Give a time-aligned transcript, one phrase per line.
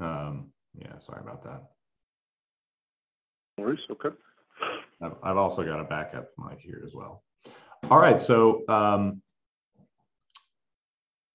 [0.00, 1.62] Um, yeah, sorry about that.
[3.56, 3.80] No worries.
[3.90, 4.10] Okay.
[5.02, 7.22] I've, I've also got a backup mic here as well.
[7.90, 9.22] All right, so um,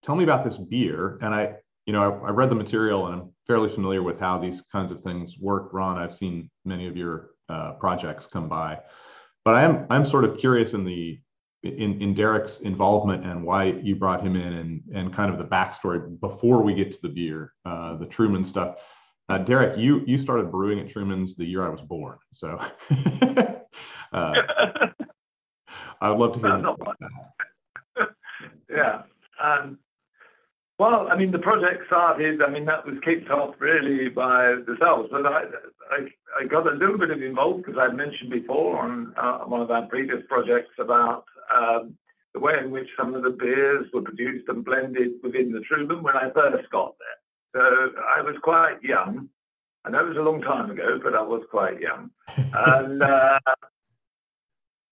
[0.03, 1.17] tell me about this beer.
[1.21, 1.55] And I,
[1.85, 4.91] you know, I, I, read the material and I'm fairly familiar with how these kinds
[4.91, 5.69] of things work.
[5.73, 8.79] Ron, I've seen many of your uh, projects come by,
[9.45, 11.19] but I am I'm sort of curious in the
[11.63, 15.45] in, in Derek's involvement and why you brought him in and and kind of the
[15.45, 18.77] backstory before we get to the beer, uh, the Truman stuff.
[19.29, 22.59] Uh, Derek, you you started brewing at Truman's the year I was born, so
[24.13, 24.33] uh,
[26.01, 28.09] I'd love to hear about that.
[28.69, 29.03] yeah.
[29.41, 29.79] Um,
[30.79, 34.75] well, I mean, the project started, I mean, that was kicked off really by the
[34.79, 35.43] cells, but I,
[35.91, 39.61] I, I got a little bit of involved because I mentioned before on uh, one
[39.61, 41.97] of our previous projects about um,
[42.33, 46.03] the way in which some of the beers were produced and blended within the Truman
[46.03, 47.61] when I first got there.
[47.61, 49.29] So I was quite young.
[49.85, 52.09] I know it was a long time ago, but I was quite young.
[52.37, 53.39] and uh,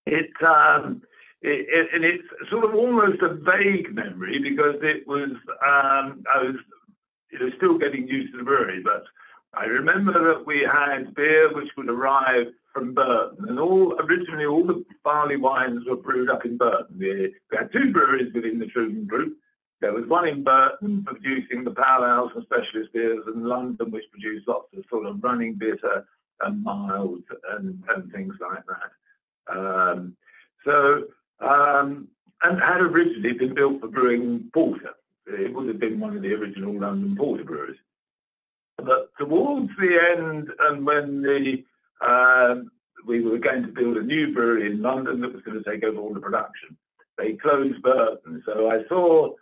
[0.06, 1.02] it, um,
[1.40, 5.30] it, it, and it's sort of almost a vague memory because it was
[5.64, 6.56] um, I was
[7.32, 9.04] you know, still getting used to the brewery, but
[9.54, 14.64] I remember that we had beer which would arrive from Burton, and all originally all
[14.66, 16.96] the barley wines were brewed up in Burton.
[16.98, 19.36] We, had two breweries within the Truman Group.
[19.80, 24.48] There was one in Burton producing the powerhouse and specialist beers, and London which produced
[24.48, 26.06] lots of sort of running bitter
[26.40, 29.54] and mild and, and things like that.
[29.54, 30.16] Um,
[30.64, 31.04] so
[31.40, 32.08] um,
[32.42, 34.90] and had originally been built for brewing porter.
[35.26, 37.78] It would have been one of the original London porter breweries.
[38.84, 41.64] But towards the end, and when the
[42.06, 42.70] um,
[43.06, 45.84] we were going to build a new brewery in London that was going to take
[45.84, 46.76] over all the production,
[47.18, 48.42] they closed Burton.
[48.46, 49.34] So I saw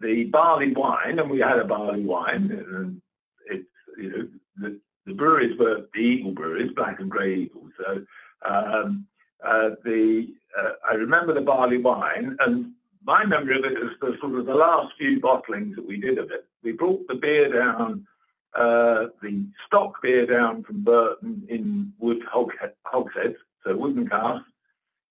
[0.00, 3.00] the barley wine, and we had a barley wine, and
[3.46, 7.68] it's you know the, the breweries were the Eagle breweries, Black and Grey Eagle.
[7.78, 8.04] So
[8.48, 9.06] um,
[9.46, 12.72] uh, the uh, I remember the barley wine, and
[13.04, 16.18] my memory of it is the sort of the last few bottlings that we did
[16.18, 16.46] of it.
[16.62, 18.06] We brought the beer down,
[18.54, 24.48] uh, the stock beer down from Burton in wood hogsheads, so wooden casks,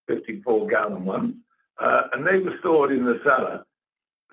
[0.07, 1.35] 54 gallon ones,
[1.79, 3.65] uh, and they were stored in the cellar.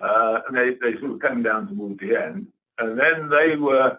[0.01, 3.97] Uh, and they, they sort of came down towards the end, and then they were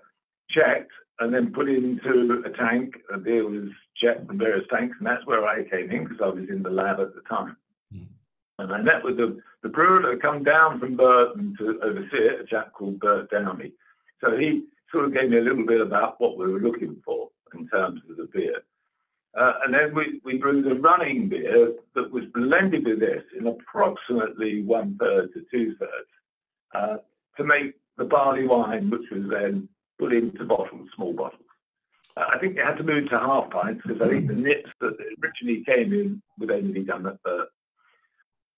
[0.48, 2.94] checked and then put into a tank.
[3.12, 3.68] A beer was
[4.02, 6.70] checked from various tanks, and that's where I came in because I was in the
[6.70, 7.56] lab at the time.
[7.94, 8.06] Mm.
[8.58, 12.16] And I met with the, the brewer that had come down from Burton to oversee
[12.16, 13.72] it, a chap called Bert Downey.
[14.22, 17.28] So he sort of gave me a little bit about what we were looking for
[17.54, 18.62] in terms of the beer.
[19.38, 23.46] Uh, and then we, we brewed a running beer that was blended with this in
[23.46, 26.10] approximately one third to two thirds
[26.74, 26.96] uh,
[27.36, 29.68] to make the barley wine, which was then
[29.98, 31.42] put into bottles, small bottles.
[32.16, 34.70] Uh, I think they had to move to half pints because I think the nips
[34.80, 37.48] that originally came in would only be done at birth.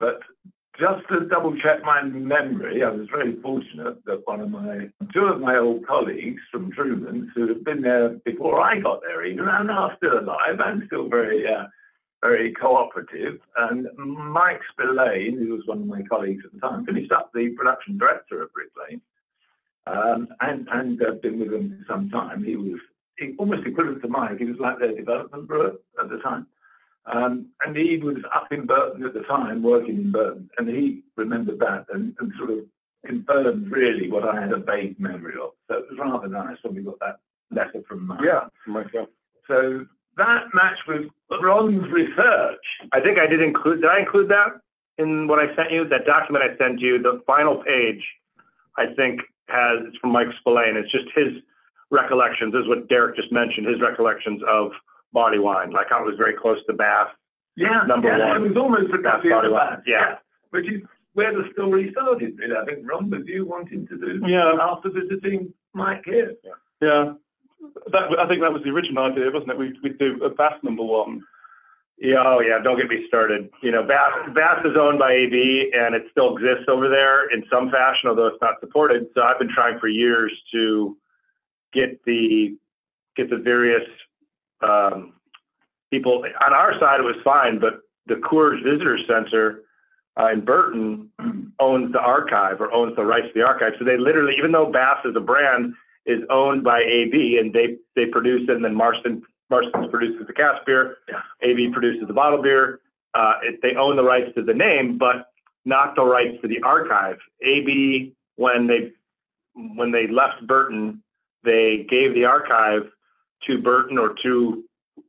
[0.01, 0.21] But
[0.83, 5.27] just to double check my memory, I was very fortunate that one of my, two
[5.27, 9.47] of my old colleagues from Truman's who had been there before I got there even
[9.49, 11.67] and are still alive and still very, uh,
[12.21, 13.39] very cooperative.
[13.57, 17.51] And Mike Spillane, who was one of my colleagues at the time, finished up the
[17.57, 19.01] production director of Brick Lane
[19.87, 22.43] um, and and uh, been with them for some time.
[22.43, 22.81] He was
[23.19, 24.39] he, almost equivalent to Mike.
[24.39, 26.49] He was like their development brewer at the time.
[27.07, 31.03] Um, and he was up in Burton at the time, working in Burton, and he
[31.17, 32.59] remembered that and, and sort of
[33.05, 35.51] confirmed really what I had a vague memory of.
[35.69, 37.19] So it was rather nice when we got that
[37.51, 38.21] letter from Mike.
[38.25, 39.09] Yeah, from myself.
[39.49, 39.85] So
[40.17, 41.07] that matched with
[41.43, 42.65] Ron's research.
[42.93, 43.81] I think I did include.
[43.81, 44.61] Did I include that
[44.99, 45.89] in what I sent you?
[45.89, 48.03] That document I sent you, the final page,
[48.77, 50.77] I think has it's from Mike Spillane.
[50.77, 51.43] It's just his
[51.91, 52.53] recollections.
[52.53, 53.67] This is what Derek just mentioned.
[53.67, 54.71] His recollections of
[55.13, 57.09] barley wine, like I was very close to Bass.
[57.57, 58.37] Yeah, number yeah, one.
[58.37, 59.83] It was almost at Bass barley wine.
[59.87, 60.01] Yeah.
[60.01, 60.15] yeah.
[60.51, 60.83] which is
[61.15, 62.39] where the story started.
[62.39, 64.21] Really, I think Ron with you wanting to do.
[64.27, 64.57] Yeah.
[64.61, 66.35] After visiting Mike here.
[66.45, 66.51] Yeah.
[66.81, 67.13] Yeah.
[67.93, 69.59] That, I think that was the original idea, wasn't it?
[69.59, 71.23] We we do a Bass number one
[72.03, 73.49] yeah, oh yeah, don't get me started.
[73.63, 77.45] You know, Bass, Bass is owned by AB and it still exists over there in
[77.49, 79.07] some fashion, although it's not supported.
[79.15, 80.97] So I've been trying for years to
[81.73, 82.57] get the
[83.17, 83.87] get the various
[84.63, 85.15] um,
[85.91, 87.01] people on our side.
[87.01, 89.63] It was fine, but the Coors Visitor Center
[90.19, 91.09] uh, in Burton
[91.61, 93.75] owns the archive or owns the rights to the archive.
[93.79, 95.75] So they literally, even though Bass is a brand,
[96.05, 100.33] is owned by AB and they they produce it, and then Marston Marston's produces the
[100.33, 100.97] cask beer.
[101.43, 102.81] AB produces the bottle beer.
[103.15, 105.29] Uh, it, they own the rights to the name, but
[105.65, 107.19] not the rights to the archive.
[107.43, 108.93] AB, when they
[109.55, 111.03] when they left Burton,
[111.45, 112.83] they gave the archive
[113.47, 114.65] to Burton or to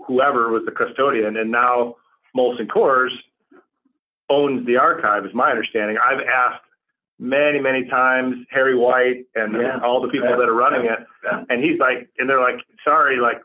[0.07, 1.95] whoever was the custodian, and now
[2.35, 3.11] Molson Coors
[4.29, 5.97] owns the archive, is my understanding.
[6.03, 6.63] I've asked
[7.19, 9.79] many, many times Harry White and Yeah.
[9.83, 11.43] all the people that are running it, Yeah.
[11.49, 13.41] and he's like, and they're like, sorry, like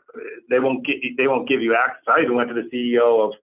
[0.49, 2.03] they won't get, they won't give you access.
[2.07, 3.33] I even went to the CEO of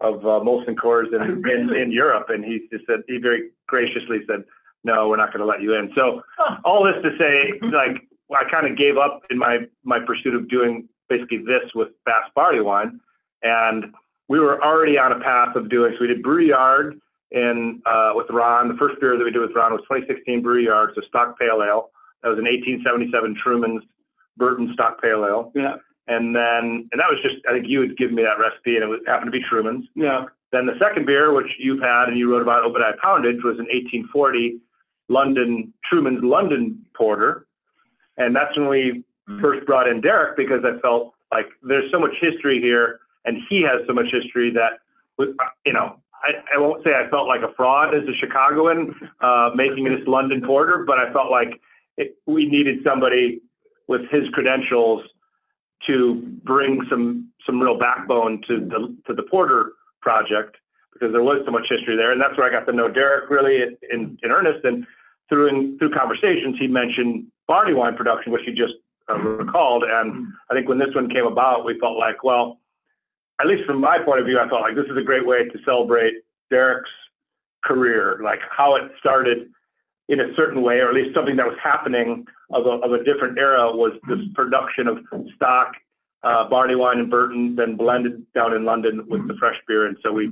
[0.00, 4.20] of uh, Molson Coors in, in in Europe, and he just said he very graciously
[4.26, 4.44] said,
[4.84, 5.90] no, we're not going to let you in.
[5.94, 6.22] So
[6.64, 8.06] all this to say, like
[8.36, 12.24] I kind of gave up in my my pursuit of doing basically this with Bass
[12.34, 13.00] Barley Wine,
[13.42, 13.86] and
[14.28, 15.92] we were already on a path of doing.
[15.94, 18.68] So we did Brew Yard in uh, with Ron.
[18.68, 21.62] The first beer that we did with Ron was 2016 Brew Yard, so stock pale
[21.62, 21.90] ale.
[22.22, 23.82] That was an 1877 Truman's
[24.36, 25.76] Burton stock pale ale, Yeah,
[26.06, 28.84] and then and that was just I think you had given me that recipe, and
[28.84, 29.86] it was, happened to be Truman's.
[29.94, 33.58] yeah, Then the second beer, which you've had and you wrote about Obadiah Poundage, was
[33.58, 34.60] an 1840
[35.08, 37.46] London Truman's London Porter,
[38.18, 39.04] and that's when we
[39.40, 43.62] first brought in Derek because I felt like there's so much history here, and he
[43.62, 44.80] has so much history that,
[45.64, 49.50] you know, I, I won't say I felt like a fraud as a Chicagoan uh,
[49.54, 51.60] making this London Porter, but I felt like
[51.96, 53.40] it, we needed somebody
[53.86, 55.02] with his credentials
[55.86, 59.72] to bring some some real backbone to the to the Porter
[60.02, 60.56] project
[60.92, 63.30] because there was so much history there, and that's where I got to know Derek
[63.30, 64.64] really in, in earnest.
[64.64, 64.86] And
[65.28, 68.74] through in, through conversations, he mentioned barley wine production, which he just
[69.10, 69.82] uh, recalled.
[69.82, 72.60] And I think when this one came about, we felt like, well,
[73.40, 75.48] at least from my point of view, I felt like this is a great way
[75.48, 76.14] to celebrate
[76.50, 76.90] Derek's
[77.64, 79.50] career, like how it started
[80.08, 83.04] in a certain way, or at least something that was happening of a, of a
[83.04, 84.98] different era was this production of
[85.36, 85.74] stock
[86.22, 89.86] uh, barley wine in Burton, then blended down in London with the fresh beer.
[89.86, 90.30] And so we,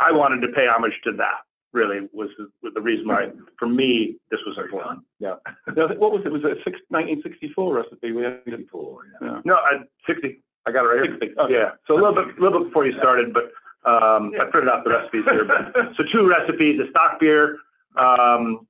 [0.00, 1.45] I wanted to pay homage to that.
[1.76, 3.28] Really was the, was the reason why,
[3.58, 5.04] for me, this was important.
[5.20, 5.34] Yeah.
[5.76, 6.32] Yeah, What was it?
[6.32, 8.12] Was it a six- 1964 recipe?
[8.12, 9.40] We had Before, yeah.
[9.44, 10.42] No, I, 60.
[10.66, 11.18] I got it right here.
[11.20, 11.38] 60.
[11.38, 11.52] Okay.
[11.52, 11.70] Yeah.
[11.86, 13.52] So a little bit, a little bit before you started, but
[13.84, 15.44] um, I printed out the recipes here.
[15.44, 17.58] But, so two recipes: a stock beer
[18.00, 18.66] um,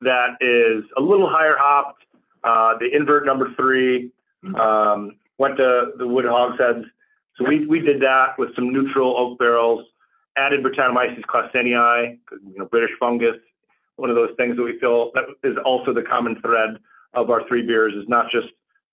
[0.00, 2.04] that is a little higher hopped,
[2.44, 4.12] uh, the invert number three.
[4.54, 6.84] Um, went to the wood hogsheads.
[7.36, 9.84] So we we did that with some neutral oak barrels.
[10.36, 13.36] Added Brettanomyces claussenii, you know, British fungus.
[13.96, 16.78] One of those things that we feel that is also the common thread
[17.14, 18.48] of our three beers is not just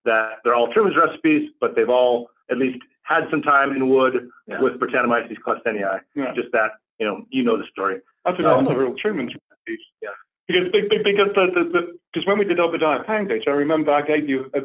[0.05, 4.29] that they're all Truman's recipes, but they've all at least had some time in wood
[4.47, 4.61] Yeah.
[4.61, 5.99] with Brettanomyces claussenii.
[6.15, 6.33] Yeah.
[6.35, 7.99] Just that, you know, you know the story.
[8.25, 9.83] Think all the real Truman's recipes.
[10.01, 10.09] Yeah.
[10.47, 13.91] Because be- be- because the, the, the because when we did Obadiah Poundage, I remember
[13.91, 14.61] I gave you a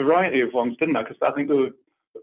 [0.00, 1.02] variety of ones, didn't I?
[1.04, 1.70] Because I think there were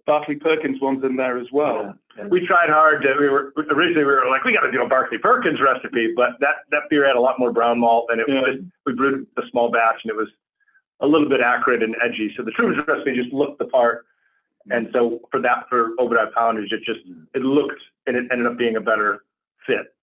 [0.05, 1.95] Barclay Perkins ones in there as well.
[2.17, 2.27] Yeah.
[2.27, 4.87] We tried hard to, we were, originally we were like, we got to do a
[4.87, 8.27] Barclay Perkins recipe, but that, that beer had a lot more brown malt and it
[8.29, 8.41] Yeah.
[8.41, 10.29] was, we brewed a small batch and it was
[11.01, 12.33] a little bit acrid and edgy.
[12.37, 14.05] So the Truman's recipe just looked the part.
[14.71, 17.01] And so for that, for Obadiah Poundage, it just,
[17.35, 19.25] it looked, and it ended up being a better
[19.67, 19.93] fit,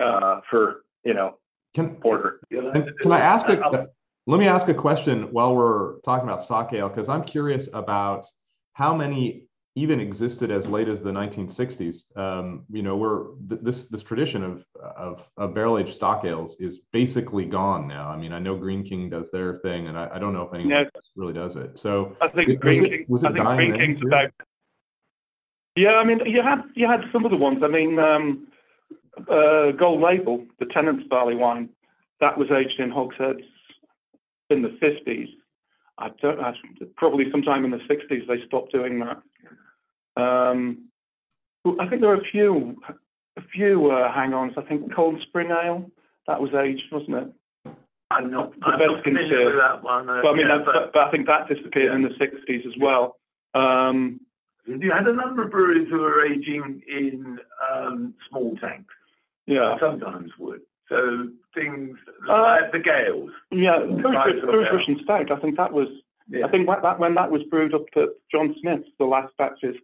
[0.00, 1.36] uh, for, you know,
[1.74, 2.40] Can, porter.
[2.50, 3.86] Can can I ask I'll- a,
[4.28, 8.26] let me ask a question while we're talking about stock ale, because I'm curious about
[8.72, 9.45] how many
[9.76, 12.16] even existed as late as the 1960s.
[12.16, 14.64] Um, you know, we're th- this this tradition of
[14.96, 18.08] of, of barrel aged stock ales is basically gone now.
[18.08, 20.54] I mean, I know Greene King does their thing, and I, I don't know if
[20.54, 21.78] anyone else really does it.
[21.78, 23.04] So I think Was Greene it- King.
[23.08, 24.06] was it I think dying Greene King's too?
[24.08, 24.30] about.
[25.76, 27.62] Yeah, I mean, you had you had some of the ones.
[27.62, 28.48] I mean, um,
[29.30, 31.68] uh, Gold Label, the Tennant's barley wine,
[32.20, 33.42] that was aged in hogsheads
[34.48, 35.28] in the fifties.
[35.98, 36.40] I don't.
[36.40, 36.54] I,
[36.96, 39.20] probably sometime in the sixties they stopped doing that.
[40.16, 40.88] Um,
[41.80, 42.76] I think there are a few,
[43.36, 44.52] a few uh, hang-ons.
[44.56, 45.90] I think Cold Spring Ale
[46.26, 47.72] that was aged, wasn't it?
[48.10, 50.08] I'm not, The I'm best not familiar with that one.
[50.08, 52.62] uh, But I mean, yeah, that, but, but I think that disappeared in the sixties
[52.66, 53.16] as well.
[53.54, 54.20] Um,
[54.64, 57.38] You had a number of breweries who were aging in
[57.72, 58.94] um, small tanks.
[59.46, 59.76] yeah.
[59.80, 60.60] Sometimes would.
[60.88, 61.96] So things
[62.28, 63.30] Uh, like the Gales.
[63.50, 64.40] Yeah, Bruce.
[64.44, 65.32] Bruce Russian Stout.
[65.32, 65.88] I think that was.
[66.28, 66.46] Yeah.
[66.46, 69.74] I think that, that when that was brewed up at John Smith's, the last batches.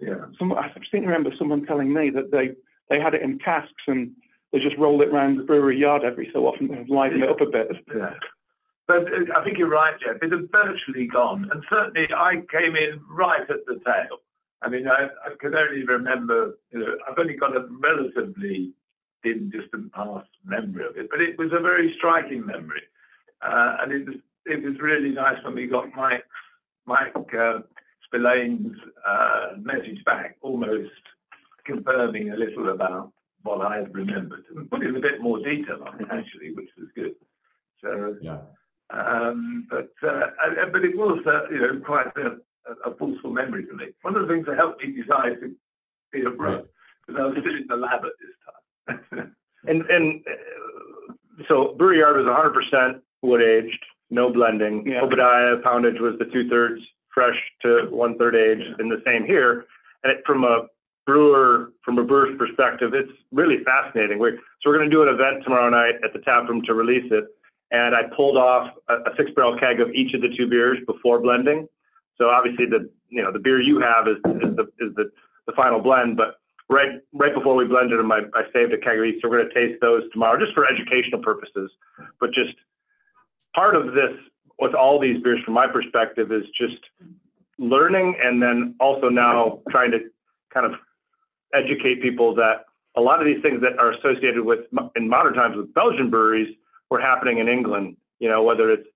[0.00, 0.26] Yeah.
[0.38, 2.50] Some I seem to remember someone telling me that they
[2.88, 4.12] they had it in casks and
[4.52, 7.40] they just rolled it around the brewery yard every so often to liven it up
[7.40, 7.68] a bit.
[7.94, 8.14] Yeah.
[8.86, 10.22] But uh, I think you're right, Jeff.
[10.22, 11.48] It had virtually gone.
[11.52, 14.18] And certainly I came in right at the tail.
[14.62, 18.72] I mean, I, I can only remember, you know, I've only got a relatively
[19.22, 22.82] dim, distant past memory of it, but it was a very striking memory.
[23.42, 26.24] Uh, and it was, it was really nice when we got Mike,
[26.86, 27.60] Mike uh,
[28.08, 30.90] Spillane's uh, message back, almost
[31.64, 33.12] confirming a little about
[33.42, 36.88] what I had remembered and putting a bit more detail on it, actually, which was
[36.94, 37.14] good.
[37.82, 38.38] So, yeah,
[38.90, 40.30] Um, but uh,
[40.72, 43.86] but it was uh, you know quite a, a forceful memory for me.
[44.02, 45.54] One of the things that helped me decide to
[46.12, 46.64] be a brewer
[47.06, 48.34] because I was still in the lab at this
[49.16, 49.34] time.
[49.68, 51.12] and and uh,
[51.46, 54.84] so Brewery Yard was 100% wood aged, no blending.
[54.86, 55.02] Yeah.
[55.02, 56.82] Obadiah poundage was the two thirds
[57.18, 59.64] fresh to one third aged, and the same here.
[60.04, 60.66] And it, from a
[61.04, 64.20] brewer, from a brewer's perspective, it's really fascinating.
[64.20, 66.74] We're, so we're going to do an event tomorrow night at the tap room to
[66.74, 67.24] release it.
[67.72, 70.78] And I pulled off a, a six barrel keg of each of the two beers
[70.86, 71.66] before blending.
[72.18, 75.10] So obviously the you know the beer you have is, is the is the,
[75.46, 76.38] the final blend, but
[76.70, 79.22] right right before we blended them, I, I saved a keg of each.
[79.22, 81.70] So we're going to taste those tomorrow, just for educational purposes.
[82.20, 82.54] But just
[83.54, 84.14] part of this
[84.58, 86.78] with all these beers, from my perspective, is just
[87.58, 90.00] learning, and then also now trying to
[90.52, 90.72] kind of
[91.54, 92.64] educate people that
[92.96, 94.60] a lot of these things that are associated with
[94.96, 96.54] in modern times with Belgian breweries
[96.90, 97.96] were happening in England.
[98.18, 98.88] You know, whether it's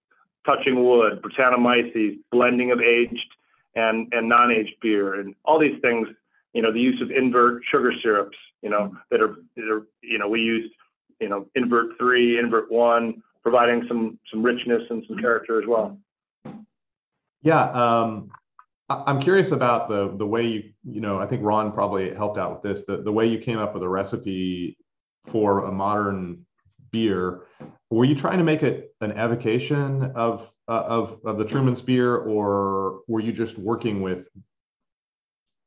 [0.44, 3.28] touching wood, Brettanomyces, blending of aged
[3.74, 6.08] and and non-aged beer, and all these things.
[6.52, 8.36] You know, the use of invert sugar syrups.
[8.62, 10.74] You know, that are that are you know we used
[11.20, 15.98] you know invert three, invert one, providing some some richness and some character as well.
[17.42, 18.30] Yeah, um,
[18.88, 22.38] I- I'm curious about the the way you you know I think Ron probably helped
[22.38, 24.76] out with this the the way you came up with a recipe
[25.28, 26.46] for a modern
[26.90, 27.42] beer.
[27.90, 32.16] Were you trying to make it an evocation of uh, of of the Truman's beer,
[32.16, 34.28] or were you just working with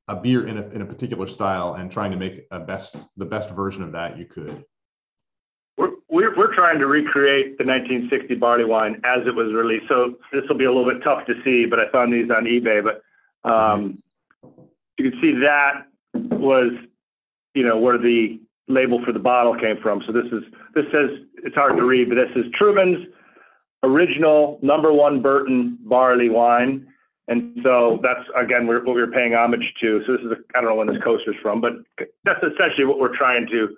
[0.08, 3.26] a beer in a in a particular style and trying to make a best the
[3.26, 4.64] best version of that you could?
[6.16, 9.90] We're, we're, trying to recreate the 1960 barley wine as it was released.
[9.90, 12.46] So this will be a little bit tough to see, but I found these on
[12.46, 12.82] eBay.
[12.82, 13.04] But
[13.50, 14.02] um,
[14.98, 16.72] you can see that was,
[17.54, 20.04] you know, where the label for the bottle came from.
[20.08, 20.44] So this is
[20.74, 21.10] this says
[21.44, 23.08] it's hard to read, but this is Truman's
[23.84, 26.88] original number one Burton barley wine.
[27.28, 30.02] And so that's again what we're paying homage to.
[30.08, 31.74] So this is I don't know when this coaster's from, but
[32.24, 33.76] that's essentially what we're trying to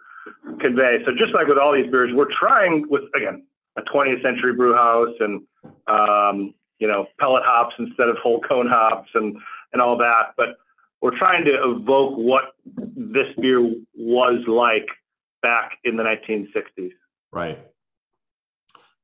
[0.59, 0.99] convey.
[1.05, 3.45] So just like with all these beers, we're trying with again
[3.77, 5.41] a 20th century brew house and
[5.87, 9.37] um, you know pellet hops instead of whole cone hops and
[9.73, 10.33] and all that.
[10.35, 10.49] But
[11.01, 12.55] we're trying to evoke what
[12.95, 13.61] this beer
[13.95, 14.87] was like
[15.41, 16.91] back in the 1960s.
[17.31, 17.59] Right.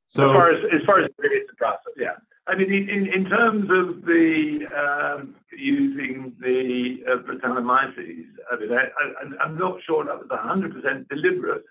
[0.07, 2.13] So as far as as far as the process, yeah.
[2.45, 9.45] I mean, in, in terms of the um, using the uh, Brettanomyces, I mean, I,
[9.45, 11.63] am not sure that was 100% deliberate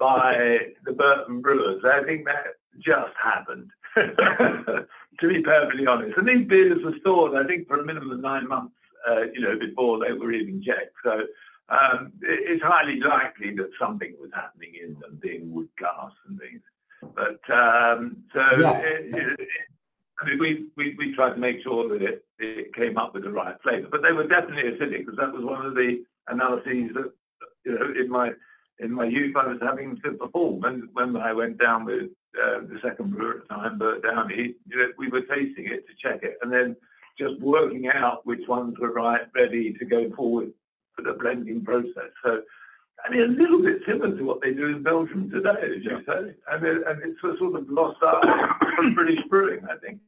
[0.00, 1.82] by the Burton Brewers.
[1.84, 6.18] I think that just happened, to be perfectly honest.
[6.18, 8.74] And these beers were stored, I think, for a minimum of nine months,
[9.08, 10.94] uh, you know, before they were even checked.
[11.04, 11.20] So
[11.68, 16.62] um, it's highly likely that something was happening in them, being wood glass and things.
[17.14, 18.78] But um, so yeah.
[18.78, 19.48] it, it,
[20.20, 23.24] I mean, we, we, we tried to make sure that it, it came up with
[23.24, 26.90] the right flavour, but they were definitely acidic because that was one of the analyses
[26.94, 27.12] that
[27.64, 28.30] you know in my
[28.78, 30.64] in my youth I was having to perform.
[30.64, 34.54] And when I went down with uh, the second brewer at the time, Bert Downey,
[34.66, 36.76] you know, we were tasting it to check it, and then
[37.18, 40.52] just working out which ones were right, ready to go forward
[40.94, 42.12] for the blending process.
[42.24, 42.40] So
[43.04, 45.98] I mean, a little bit similar to what they do in Belgium today, as you
[46.06, 46.34] say.
[46.50, 48.24] And, it, and it's a sort of lost art
[48.76, 50.00] from British brewing, I think.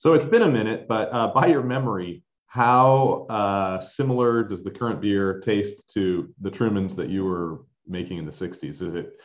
[0.00, 4.70] So it's been a minute, but uh, by your memory, how uh, similar does the
[4.70, 8.80] current beer taste to the Trumans that you were making in the 60s?
[8.80, 9.20] Is it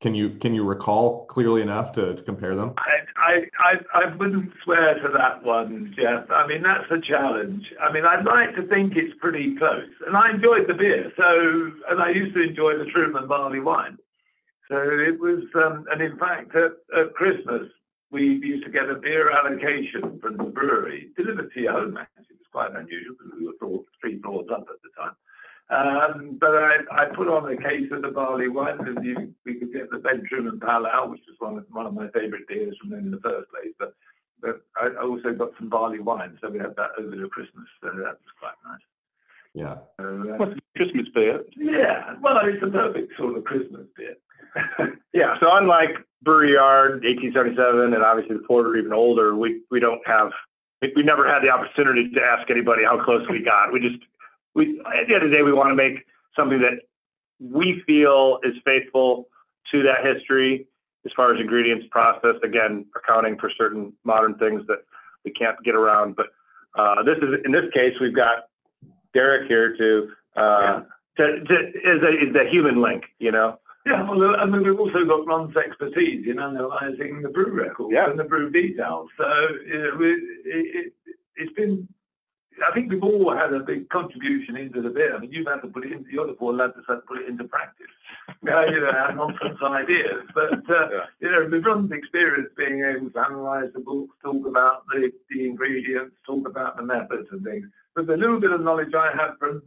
[0.00, 2.74] can you can you recall clearly enough to, to compare them?
[3.16, 6.30] I, I I wouldn't swear to that one, Jeff.
[6.30, 7.64] I mean that's a challenge.
[7.82, 11.10] I mean I'd like to think it's pretty close, and I enjoyed the beer.
[11.16, 13.98] So and I used to enjoy the Truman barley wine.
[14.68, 17.66] So it was, um, and in fact at, at Christmas
[18.10, 21.96] we used to get a beer allocation from the brewery delivered to your home.
[21.96, 25.16] Actually, it was quite unusual because we were three floors up at the time.
[25.70, 29.54] Um, but I, I put on a case of the barley wine because you, we
[29.54, 32.48] could get the Ben Truman Pale Ale, which was one of, one of my favourite
[32.48, 33.72] beers from them in the first place.
[33.78, 33.94] But,
[34.42, 37.68] but I also got some barley wine, so we had that over the Christmas.
[37.80, 38.82] So that was quite nice.
[39.54, 39.76] Yeah.
[40.00, 41.42] So, uh, Christmas beer?
[41.56, 42.14] Yeah.
[42.20, 44.14] Well, it's a perfect sort of Christmas beer.
[45.12, 45.36] yeah.
[45.40, 45.90] So unlike
[46.22, 50.30] Brewery Yard, 1877, and obviously the Porter even older, we we don't have
[50.94, 53.72] we never had the opportunity to ask anybody how close we got.
[53.72, 54.02] We just
[54.54, 56.04] we at the end of the day we want to make
[56.36, 56.80] something that
[57.40, 59.28] we feel is faithful
[59.72, 60.66] to that history
[61.06, 64.78] as far as ingredients process again accounting for certain modern things that
[65.24, 66.26] we can't get around but
[66.78, 68.49] uh, this is in this case we've got
[69.14, 70.80] derek here to uh, yeah.
[71.16, 74.78] to, to is a is the human link you know Yeah, well, I mean, we've
[74.78, 78.10] also got Ron's expertise in analysing the brew records Yeah.
[78.10, 79.08] and the brew details.
[79.16, 79.24] So
[79.66, 80.92] you know, we, it, it,
[81.36, 81.88] it's been,
[82.66, 85.12] I think we've all had a big contribution into the bit.
[85.14, 87.06] I mean, you've had to put it into, the other four lads have had to
[87.06, 87.86] put it into practice.
[88.42, 90.24] You know, our nonsense ideas.
[90.34, 91.04] But, uh, Yeah.
[91.20, 95.44] you know, with Ron's experience being able to analyse the books, talk about the, the
[95.46, 97.66] ingredients, talk about the methods and things.
[97.94, 99.62] But the little bit of knowledge I had from,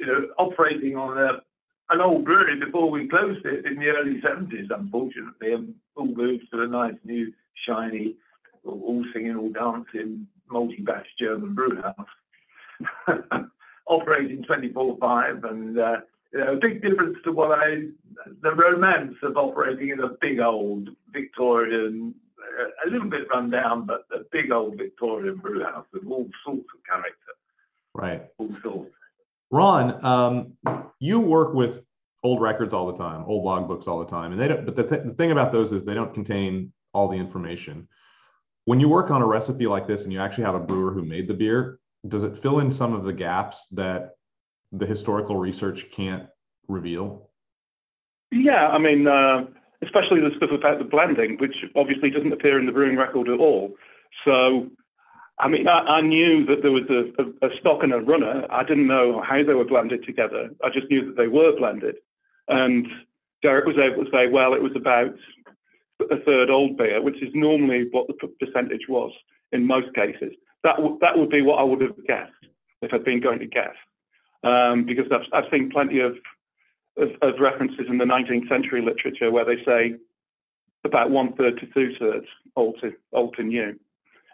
[0.00, 1.42] you know, operating on a
[1.90, 6.44] an old brewery before we closed it in the early 70s, unfortunately, and all moved
[6.52, 7.32] to a nice new,
[7.66, 8.14] shiny,
[8.64, 12.08] all singing, all dancing, multi-batch German brew house.
[13.86, 15.96] Operating 24-5 and, uh,
[16.32, 17.84] you know, a big difference to what I,
[18.42, 22.14] the romance of operating in a big old Victorian,
[22.60, 26.28] uh, a little bit run down, but a big old Victorian brew house with all
[26.44, 27.14] sorts of character,
[27.94, 28.26] Right.
[28.38, 28.92] all sorts.
[29.50, 30.52] Ron, um,
[31.00, 31.82] you work with
[32.22, 34.66] old records all the time, old logbooks all the time, and they don't.
[34.66, 37.88] But the, th- the thing about those is they don't contain all the information.
[38.66, 41.02] When you work on a recipe like this, and you actually have a brewer who
[41.02, 44.16] made the beer, does it fill in some of the gaps that
[44.72, 46.26] the historical research can't
[46.68, 47.30] reveal?
[48.30, 49.46] Yeah, I mean, uh,
[49.82, 53.38] especially the stuff about the blending, which obviously doesn't appear in the brewing record at
[53.38, 53.74] all.
[54.24, 54.68] So,
[55.38, 58.46] I mean, I, I knew that there was a, a, a stock and a runner.
[58.50, 60.50] I didn't know how they were blended together.
[60.62, 61.96] I just knew that they were blended.
[62.48, 62.86] And
[63.42, 65.14] Derek was able to say, well, it was about
[66.10, 69.12] a third old beer, which is normally what the percentage was
[69.52, 70.32] in most cases.
[70.64, 72.32] That, w- that would be what I would have guessed
[72.82, 73.74] if I'd been going to guess.
[74.44, 76.16] Um, because I've, I've seen plenty of
[76.98, 79.94] of, of references in the 19th century literature where they say
[80.84, 83.78] about one third to two thirds old to old to new.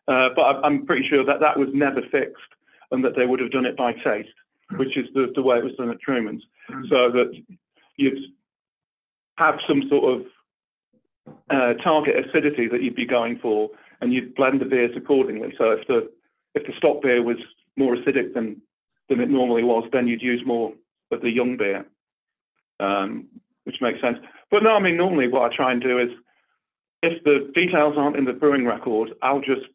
[0.08, 2.42] Uh, but I'm pretty sure that that was never fixed
[2.90, 4.34] and that they would have done it by taste,
[4.76, 6.42] which is the, the way it was done at Truman's,
[6.88, 7.32] so that
[7.96, 8.18] you'd
[9.36, 10.26] have some sort of
[11.50, 15.54] uh, target acidity that you'd be going for, and you'd blend the beers accordingly.
[15.56, 16.10] So if the
[16.54, 17.36] if the stock beer was
[17.76, 18.60] more acidic than
[19.08, 20.72] than it normally was, then you'd use more
[21.10, 21.84] of the young beer
[22.80, 23.26] um,
[23.64, 24.18] which makes sense.
[24.50, 26.10] But no, I mean, normally what I try and do is
[27.02, 29.70] if the details aren't in the brewing record, I'll just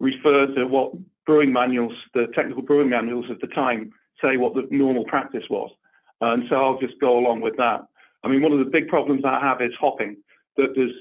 [0.00, 0.92] refer to what
[1.26, 5.70] brewing manuals, the technical brewing manuals of the time, say what the normal practice was.
[6.20, 7.86] And so I'll just go along with that.
[8.24, 10.16] I mean, one of the big problems I have is hopping,
[10.56, 10.92] that there's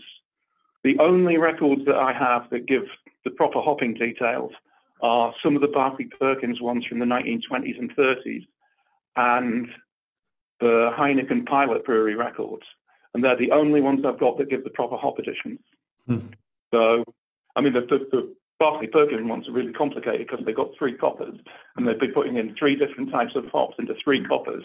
[0.83, 2.83] the only records that I have that give
[3.23, 4.51] the proper hopping details
[5.01, 8.45] are some of the Barclay Perkins ones from the 1920s and 30s
[9.15, 9.67] and
[10.59, 12.63] the Heineken Pilot Brewery records,
[13.13, 15.59] and they're the only ones I've got that give the proper hop additions.
[16.07, 16.27] Hmm.
[16.71, 17.03] So,
[17.55, 20.95] I mean, the, the, the Barclay Perkins ones are really complicated because they've got three
[20.95, 21.35] coppers,
[21.75, 24.63] and they've been putting in three different types of hops into three coppers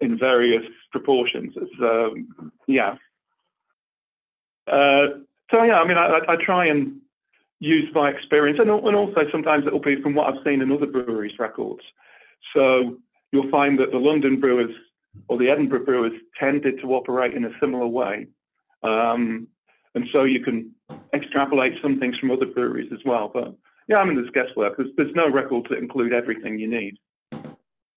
[0.00, 1.52] in various proportions.
[1.56, 2.94] It's, um, yeah.
[4.68, 5.18] Uh,
[5.50, 7.00] so yeah, I mean, I, I I try and
[7.62, 10.86] use my experience, and, and also sometimes it'll be from what I've seen in other
[10.86, 11.82] breweries' records.
[12.54, 12.98] So
[13.30, 14.74] you'll find that the London brewers
[15.28, 18.26] or the Edinburgh brewers tended to operate in a similar way.
[18.82, 19.46] Um,
[19.94, 20.72] and so you can
[21.14, 23.30] extrapolate some things from other breweries as well.
[23.32, 23.54] But
[23.88, 24.76] yeah, I mean, there's guesswork.
[24.76, 26.98] There's, there's no records that include everything you need.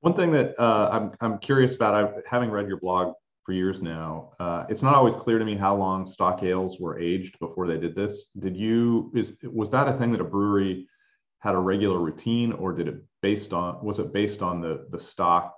[0.01, 3.81] One thing that uh, I'm I'm curious about, I, having read your blog for years
[3.81, 7.67] now, uh, it's not always clear to me how long stock ales were aged before
[7.67, 8.27] they did this.
[8.39, 10.87] Did you is was that a thing that a brewery
[11.39, 14.99] had a regular routine, or did it based on was it based on the the
[14.99, 15.53] stock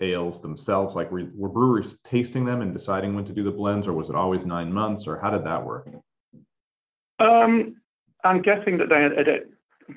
[0.00, 0.96] ales themselves?
[0.96, 4.08] Like were, were breweries tasting them and deciding when to do the blends, or was
[4.08, 5.88] it always nine months, or how did that work?
[7.20, 7.76] Um,
[8.24, 9.44] I'm guessing that they had,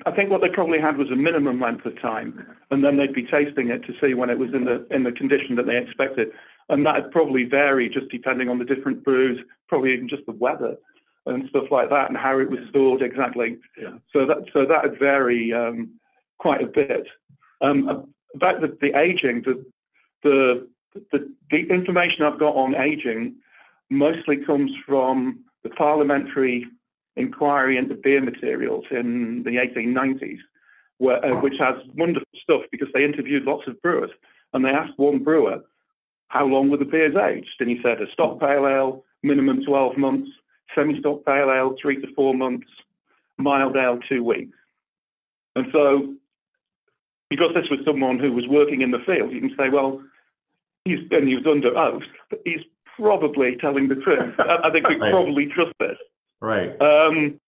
[0.04, 3.12] I think what they probably had was a minimum length of time, and then they'd
[3.12, 5.76] be tasting it to see when it was in the in the condition that they
[5.76, 6.28] expected,
[6.68, 10.76] and that'd probably vary just depending on the different brews, probably even just the weather
[11.26, 13.58] and stuff like that, and how it was stored exactly.
[13.80, 13.98] Yeah.
[14.12, 15.90] So that so that'd vary um,
[16.38, 17.06] quite a bit.
[17.60, 19.64] Um, about the, the aging, the,
[20.22, 20.68] the
[21.12, 23.36] the the information I've got on aging
[23.90, 26.66] mostly comes from the parliamentary
[27.16, 30.38] inquiry into beer materials in the 1890s,
[30.98, 34.10] where, uh, which has wonderful stuff because they interviewed lots of brewers
[34.52, 35.62] and they asked one brewer,
[36.28, 37.56] how long were the beers aged?
[37.60, 40.30] And he said a stock pale ale, minimum 12 months,
[40.74, 42.66] semi-stock pale ale, three to four months,
[43.38, 44.56] mild ale, two weeks.
[45.54, 46.14] And so,
[47.30, 50.02] because this was someone who was working in the field, you can say, well,
[50.84, 52.60] he's, and he was under oath, but he's
[52.96, 54.34] probably telling the truth.
[54.38, 55.10] I, I think we Right.
[55.10, 55.96] probably trust this.
[56.40, 56.70] Right.
[56.80, 57.40] Um,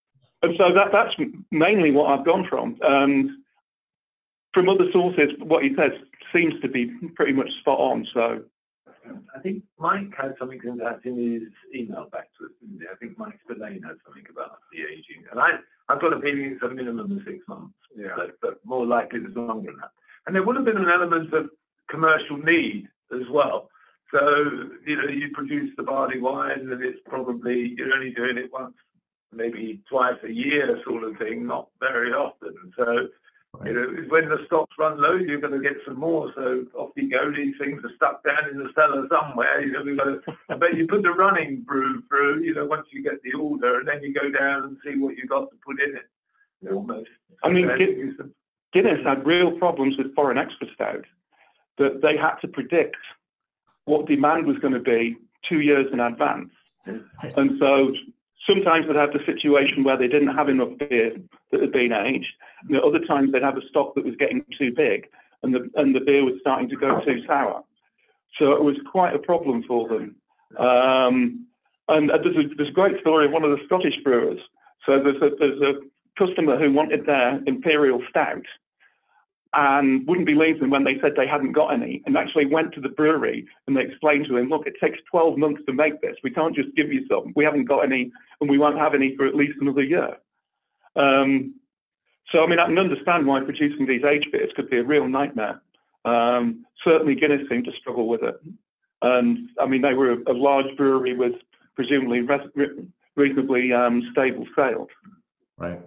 [0.43, 1.14] and so that that's
[1.51, 2.77] mainly what I've gone from.
[2.83, 3.31] And
[4.55, 5.93] from other sources, what he says
[6.33, 8.07] seems to be pretty much spot on.
[8.14, 8.43] So
[9.35, 12.87] I think Mike had something in that in his email back to us, didn't he?
[12.90, 15.25] I think Mike Spillane had something about the aging.
[15.31, 18.16] And I, I've got a feeling it's a minimum of six months, yeah.
[18.16, 19.90] but, but more likely it's longer than that.
[20.27, 21.51] And there would have been an element of
[21.88, 23.71] commercial need as well.
[24.12, 24.21] So,
[24.87, 28.75] you know, you produce the barley wine and it's probably, you're only doing it once,
[29.33, 32.55] maybe twice a year sort of thing, not very often.
[32.77, 33.09] So
[33.55, 33.71] Right.
[33.71, 36.31] You know, when the stocks run low, you're going to get some more.
[36.37, 37.33] So off you go.
[37.33, 39.63] These things are stuck down in the cellar somewhere.
[39.63, 40.21] You know, to,
[40.59, 42.43] but you put the running brew through.
[42.43, 45.17] You know, once you get the order, and then you go down and see what
[45.17, 46.71] you got to put in it.
[46.71, 47.09] Almost.
[47.43, 47.77] I mean, uh,
[48.73, 51.05] Guinness had real problems with foreign export stout.
[51.79, 52.97] That they had to predict
[53.85, 55.17] what demand was going to be
[55.49, 56.51] two years in advance,
[56.85, 57.93] and so
[58.49, 61.13] sometimes they'd have the situation where they didn't have enough beer
[61.53, 62.33] that had been aged.
[62.69, 65.07] And other times they'd have a stock that was getting too big
[65.43, 67.63] and the, and the beer was starting to go too sour.
[68.39, 70.17] So it was quite a problem for them.
[70.59, 71.47] Um,
[71.89, 74.41] and there's a, there's a great story of one of the Scottish brewers.
[74.87, 75.75] So there's a, there's a
[76.19, 78.45] customer who wanted their imperial stout
[79.59, 82.81] and wouldn't believe them when they said they hadn't got any, and actually went to
[82.81, 86.16] the brewery and they explained to them, look, it takes 12 months to make this.
[86.23, 87.33] We can't just give you some.
[87.35, 90.16] We haven't got any, and we won't have any for at least another year.
[90.94, 91.57] Um,
[92.31, 95.09] so, I mean, I can understand why producing these age beers could be a real
[95.09, 95.61] nightmare.
[96.05, 98.40] Um, certainly, Guinness seemed to struggle with it.
[99.03, 101.35] And I mean, they were a, a large brewery with
[101.75, 102.21] presumably
[103.16, 104.88] reasonably um, stable sales.
[105.57, 105.81] Right.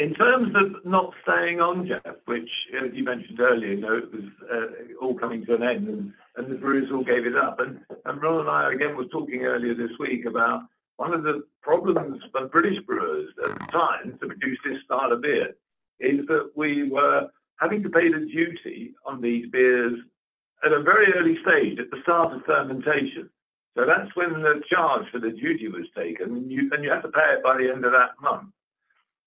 [0.00, 4.10] In terms of not staying on, Jeff, which uh, you mentioned earlier, you know, it
[4.10, 7.60] was uh, all coming to an end and, and the brewers all gave it up.
[7.60, 10.62] And, and Ron and I, again, were talking earlier this week about
[10.96, 15.20] one of the problems for British brewers at the time to produce this style of
[15.20, 15.54] beer
[16.00, 17.28] is that we were
[17.60, 20.00] having to pay the duty on these beers
[20.64, 23.28] at a very early stage, at the start of fermentation.
[23.76, 27.02] So that's when the charge for the duty was taken, and you, and you have
[27.02, 28.48] to pay it by the end of that month.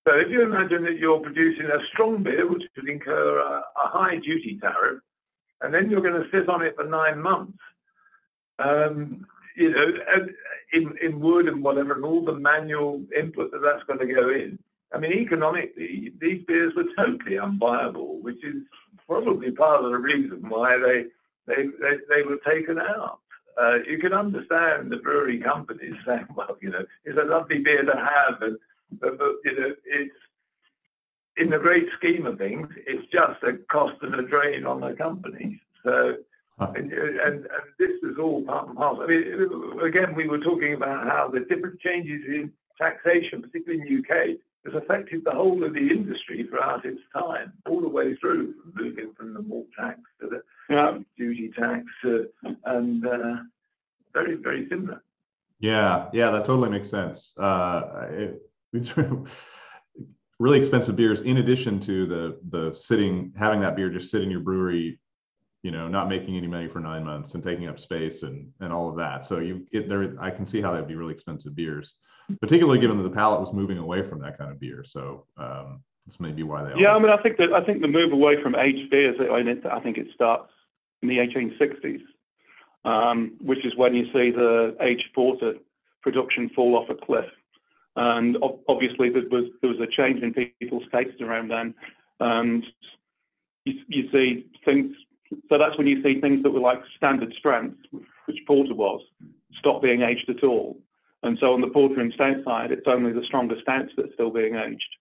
[0.07, 3.87] So if you imagine that you're producing a strong beer, which would incur a, a
[3.87, 4.99] high duty tariff,
[5.61, 7.57] and then you're going to sit on it for nine months,
[8.59, 9.85] um, you know,
[10.73, 14.29] in, in wood and whatever, and all the manual input that that's going to go
[14.29, 14.59] in.
[14.93, 18.63] I mean, economically, these beers were totally unviable, which is
[19.07, 21.05] probably part of the reason why they
[21.47, 23.19] they they, they were taken out.
[23.59, 27.83] Uh, you can understand the brewery companies saying, well, you know, it's a lovely beer
[27.83, 28.57] to have, and
[28.99, 30.15] but, but you know, it's
[31.37, 34.93] in the great scheme of things, it's just a cost and a drain on the
[34.93, 35.59] companies.
[35.83, 36.15] So,
[36.59, 37.45] and, and, and
[37.79, 39.03] this is all part and parcel.
[39.03, 43.87] I mean, again, we were talking about how the different changes in taxation, particularly in
[43.87, 48.15] the UK, has affected the whole of the industry throughout its time, all the way
[48.15, 50.97] through, moving from the malt tax to the yeah.
[51.17, 53.35] duty tax, uh, and uh,
[54.13, 55.03] very, very similar.
[55.59, 57.33] Yeah, yeah, that totally makes sense.
[57.37, 58.41] Uh, it,
[60.39, 64.31] really expensive beers in addition to the the sitting having that beer just sit in
[64.31, 64.99] your brewery
[65.61, 68.73] you know not making any money for nine months and taking up space and and
[68.73, 69.25] all of that.
[69.25, 71.95] So you get there i can see how that'd be really expensive beers
[72.39, 74.83] particularly given that the palate was moving away from that kind of beer.
[74.83, 77.87] So um that's maybe why they yeah i mean i think that i think the
[77.87, 80.51] move away from aged beers i, think it starts
[81.01, 82.01] in the 1860s
[82.85, 85.53] um, which is when you see the aged porter
[86.01, 87.25] production fall off a cliff
[87.95, 91.73] and obviously there was there was a change in people's tastes around then,
[92.19, 92.65] and
[93.65, 94.95] you, you see things.
[95.49, 97.77] So that's when you see things that were like standard strength,
[98.25, 99.01] which porter was,
[99.57, 100.77] stop being aged at all.
[101.23, 104.13] And so on the porter and stout side, it's only the stronger stouts that are
[104.13, 104.95] still being aged.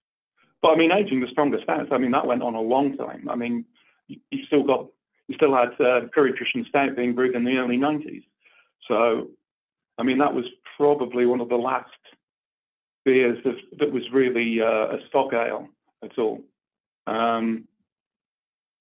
[0.62, 3.28] But I mean, aging the stronger stouts, I mean, that went on a long time.
[3.28, 3.64] I mean,
[4.06, 4.86] you, you still got,
[5.26, 6.32] you still had uh, Curry
[6.68, 8.22] Stout being brewed in the early 90s.
[8.86, 9.28] So,
[9.98, 10.44] I mean, that was
[10.76, 11.90] probably one of the last
[13.04, 15.68] beers that, that was really uh, a stock ale
[16.04, 16.40] at all.
[17.06, 17.66] Um,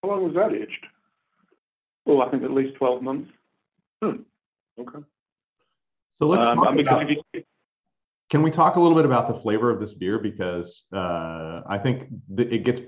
[0.04, 0.86] How long was that aged?
[2.06, 3.32] Oh, I think at least 12 months.
[4.04, 4.22] Hmm.
[4.80, 5.00] Okay.
[6.20, 7.44] So let's um, talk about, you,
[8.30, 10.18] can we talk a little bit about the flavor of this beer?
[10.18, 12.82] Because uh, I think th- it gets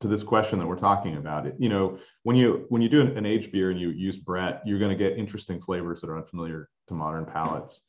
[0.00, 1.46] to this question that we're talking about.
[1.46, 4.18] It, you know, when you when you do an, an aged beer and you use
[4.18, 7.80] Brett, you're going to get interesting flavors that are unfamiliar to modern palates.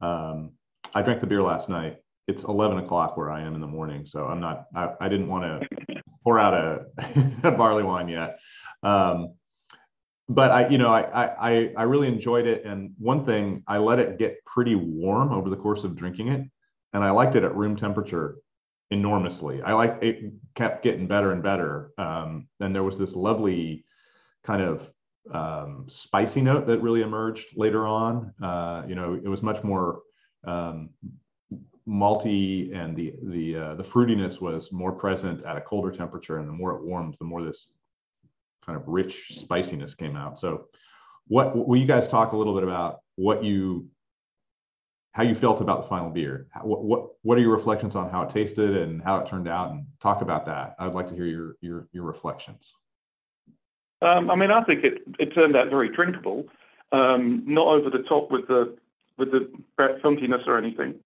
[0.00, 0.52] Um,
[0.94, 4.06] I drank the beer last night it's 11 o'clock where I am in the morning.
[4.06, 6.86] So I'm not, I, I didn't want to pour out a,
[7.44, 8.38] a barley wine yet.
[8.82, 9.34] Um,
[10.28, 12.64] but I, you know, I, I, I really enjoyed it.
[12.64, 16.42] And one thing, I let it get pretty warm over the course of drinking it.
[16.92, 18.38] And I liked it at room temperature
[18.90, 19.62] enormously.
[19.62, 21.92] I like it kept getting better and better.
[21.98, 23.84] Um, and there was this lovely
[24.42, 24.90] kind of
[25.32, 28.32] um, spicy note that really emerged later on.
[28.42, 30.02] Uh, you know, it was much more
[30.44, 30.90] um,
[31.88, 36.38] malty, and the the uh, the fruitiness was more present at a colder temperature.
[36.38, 37.70] And the more it warmed, the more this
[38.64, 40.38] kind of rich spiciness came out.
[40.38, 40.68] So,
[41.28, 43.88] what will you guys talk a little bit about what you
[45.12, 46.48] how you felt about the final beer?
[46.50, 49.48] How, what, what what are your reflections on how it tasted and how it turned
[49.48, 49.70] out?
[49.70, 50.74] And talk about that.
[50.78, 52.74] I'd like to hear your your your reflections.
[54.02, 56.44] Um, I mean, I think it, it turned out very drinkable.
[56.92, 58.76] Um, not over the top with the
[59.18, 60.96] with the funkiness or anything.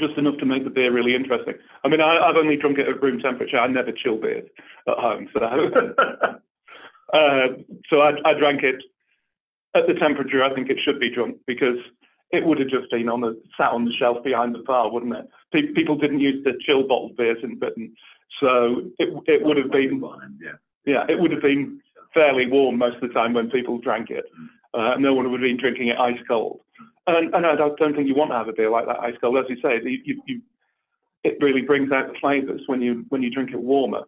[0.00, 1.54] Just enough to make the beer really interesting.
[1.82, 3.58] I mean, I, have only drunk it at room temperature.
[3.58, 4.48] I never chill beers
[4.86, 5.40] at home, so
[7.14, 7.46] uh,
[7.88, 8.82] so I, I drank it
[9.76, 11.78] at the temperature I think it should be drunk because
[12.30, 15.14] it would have just been on the sat on the shelf behind the bar, wouldn't
[15.14, 15.28] it?
[15.52, 17.94] Pe- people didn't use the chill bottled beers in Britain,
[18.40, 20.02] so it it would have been
[20.42, 20.52] yeah
[20.84, 21.80] yeah it would have been
[22.12, 24.24] fairly warm most of the time when people drank it.
[24.74, 26.60] Uh, no one would have been drinking it ice cold.
[27.06, 29.36] And, and I don't, think you want to have a beer like that ice cold.
[29.38, 30.42] As you say, you, you,
[31.22, 34.02] it really brings out the flavours when you when you drink it warmer.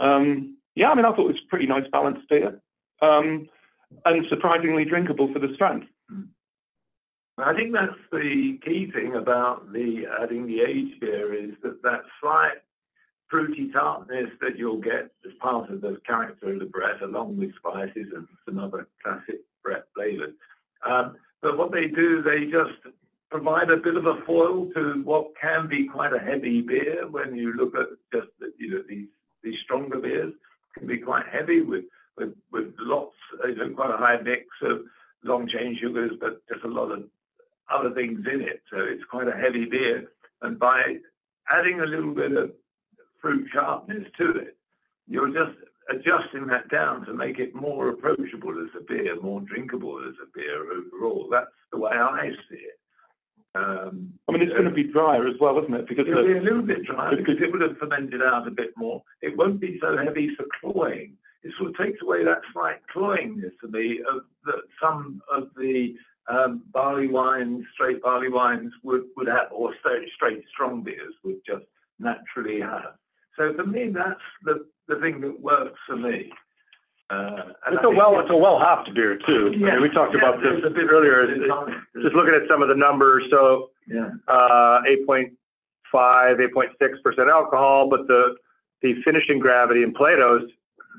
[0.00, 2.60] Um, yeah, I mean, I thought it was pretty nice balanced beer,
[3.02, 3.48] um,
[4.06, 5.86] and surprisingly drinkable for the strength.
[7.38, 12.02] I think that's the key thing about the adding the aged beer is that that
[12.20, 12.58] slight
[13.28, 17.54] fruity tartness that you'll get as part of the character of the Brett, along with
[17.56, 20.34] spices and some other classic Brett flavors.
[20.86, 22.94] Um, but what they do, they just
[23.30, 27.34] provide a bit of a foil to what can be quite a heavy beer when
[27.34, 28.28] you look at just
[28.58, 29.08] you know these
[29.42, 30.32] these stronger beers
[30.76, 31.84] can be quite heavy with
[32.18, 34.80] with, with lots you know quite a high mix of
[35.24, 37.04] long chain sugars but just a lot of
[37.72, 40.04] other things in it so it's quite a heavy beer
[40.42, 40.82] and by
[41.50, 42.50] adding a little bit of
[43.22, 44.56] fruit sharpness to it.
[45.06, 45.58] You're just
[45.90, 50.38] adjusting that down to make it more approachable as a beer, more drinkable as a
[50.38, 51.28] beer overall.
[51.30, 52.78] That's the way I see it.
[53.54, 55.86] Um, I mean, it's going to be drier as well, isn't it?
[55.86, 58.70] Because it'll be a little bit drier because it would have fermented out a bit
[58.76, 59.02] more.
[59.20, 61.16] It won't be so heavy for cloying.
[61.42, 65.94] It sort of takes away that slight cloyingness for me of that some of the
[66.28, 71.40] um, barley wines, straight barley wines would, would have, or straight, straight strong beers would
[71.46, 71.64] just
[71.98, 72.94] naturally have.
[73.36, 76.30] So for me, that's the, the thing that works for me.
[77.10, 79.52] Uh, it's a well, it's a well hopped beer too.
[79.56, 81.26] Yeah, I mean, we talked yeah, about this a bit earlier.
[82.00, 84.08] Just looking at some of the numbers, so yeah.
[84.28, 85.28] uh, 8.5,
[85.92, 88.36] 8.6 percent alcohol, but the
[88.80, 90.48] the finishing gravity in Plato's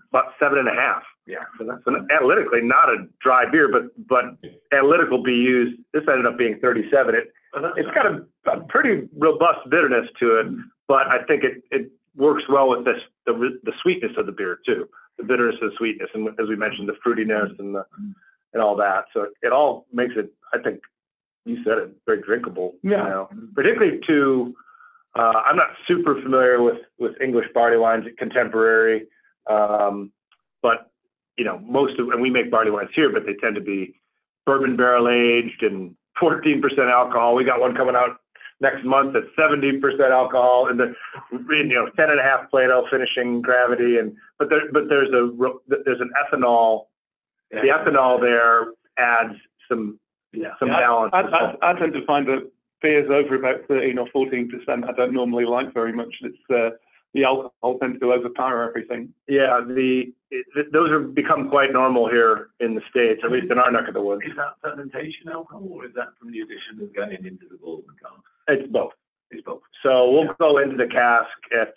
[0.09, 1.01] about seven and a half.
[1.25, 4.37] Yeah, so that's so analytically not a dry beer, but but
[4.71, 5.73] analytical BUs.
[5.93, 7.15] This ended up being 37.
[7.15, 10.47] It oh, it's got a, a pretty robust bitterness to it,
[10.87, 14.59] but I think it it works well with this the, the sweetness of the beer
[14.65, 17.85] too, the bitterness and sweetness, and as we mentioned, the fruitiness and the
[18.53, 19.05] and all that.
[19.13, 20.81] So it all makes it, I think,
[21.45, 22.75] you said it, very drinkable.
[22.83, 23.03] Yeah.
[23.03, 23.29] You know?
[23.55, 24.55] Particularly to,
[25.15, 29.07] uh, I'm not super familiar with with English barley wines contemporary,
[29.49, 30.11] um,
[30.61, 30.89] but
[31.37, 33.99] you know most of and we make barley wines here, but they tend to be
[34.45, 37.35] bourbon barrel aged and 14% alcohol.
[37.35, 38.17] We got one coming out
[38.63, 40.95] next month at 70% alcohol and the
[41.31, 45.29] you know 10 and a half Plato finishing gravity and but there but there's a
[45.67, 46.85] there's an ethanol
[47.51, 47.61] yeah.
[47.61, 49.35] the ethanol there adds
[49.69, 49.99] some
[50.31, 51.11] yeah some yeah, balance.
[51.13, 52.49] I, I, I, tend to find that
[52.81, 56.15] beers over about 13 or 14 percent I don't normally like very much.
[56.21, 56.77] It's uh,
[57.13, 59.13] the alcohol tends to overpower everything.
[59.27, 63.59] Yeah, the it, those have become quite normal here in the states, at least in
[63.59, 64.23] our neck of the woods.
[64.25, 67.95] Is that fermentation alcohol, or is that from the addition of going into the bourbon
[68.01, 68.23] cask?
[68.47, 68.93] It's both.
[69.29, 69.61] It's both.
[69.83, 70.33] So we'll yeah.
[70.39, 71.73] go into the cask at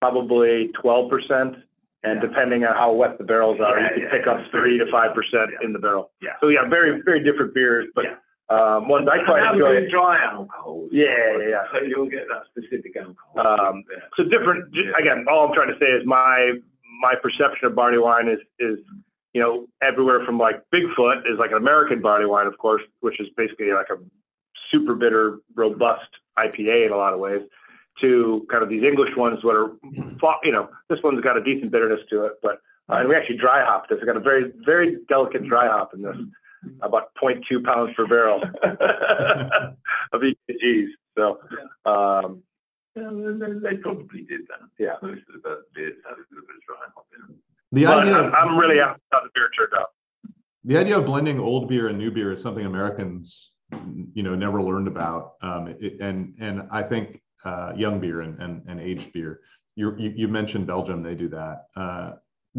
[0.00, 1.62] probably 12%.
[2.04, 2.28] And yeah.
[2.28, 5.12] depending on how wet the barrels are, yeah, you can pick up three to five
[5.12, 6.12] percent in the barrel.
[6.22, 6.38] Yeah.
[6.40, 8.04] So yeah, very very different beers, but
[8.48, 9.90] um, ones I quite enjoy.
[9.90, 10.88] Dry alcohol.
[10.92, 11.06] Yeah,
[11.38, 11.62] yeah, yeah.
[11.72, 13.68] So you'll get that specific alcohol.
[13.68, 13.84] Um,
[14.16, 14.72] so different.
[14.98, 16.52] Again, all I'm trying to say is my
[17.00, 18.78] my perception of barley wine is is
[19.34, 23.20] you know everywhere from like Bigfoot is like an American barley wine, of course, which
[23.20, 23.96] is basically like a
[24.70, 27.40] super bitter, robust IPA in a lot of ways,
[28.00, 29.72] to kind of these English ones that are,
[30.42, 33.36] you know, this one's got a decent bitterness to it, but uh, and we actually
[33.36, 33.98] dry hopped this.
[34.00, 36.16] We got a very very delicate dry hop in this,
[36.82, 38.42] about 0.2 pounds per barrel
[40.12, 40.88] of EKGs.
[41.16, 41.38] So.
[41.84, 42.42] Um,
[42.94, 43.10] yeah,
[43.62, 44.68] they probably did that.
[44.78, 44.94] Yeah.
[45.02, 47.36] Most of the beers had a little bit of dry hop in them.
[47.72, 48.14] The but idea.
[48.14, 49.88] I'm, I'm really happy how the beer turned out.
[50.64, 53.52] The idea of blending old beer and new beer is something Americans
[54.12, 58.40] you know never learned about um, it, and and i think uh, young beer and,
[58.40, 59.40] and, and aged beer
[59.74, 62.12] you, you, you mentioned belgium they do that uh,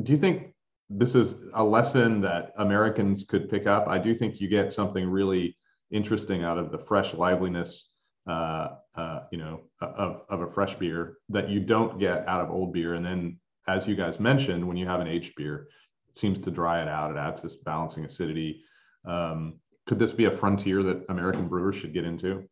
[0.03, 0.53] do you think
[0.89, 3.87] this is a lesson that Americans could pick up.
[3.87, 5.57] I do think you get something really
[5.91, 7.89] interesting out of the fresh liveliness,
[8.27, 12.51] uh, uh, you know, of, of a fresh beer that you don't get out of
[12.51, 12.93] old beer.
[12.93, 15.67] And then, as you guys mentioned, when you have an aged beer,
[16.09, 17.11] it seems to dry it out.
[17.11, 18.63] It adds this balancing acidity.
[19.05, 22.47] Um, could this be a frontier that American brewers should get into?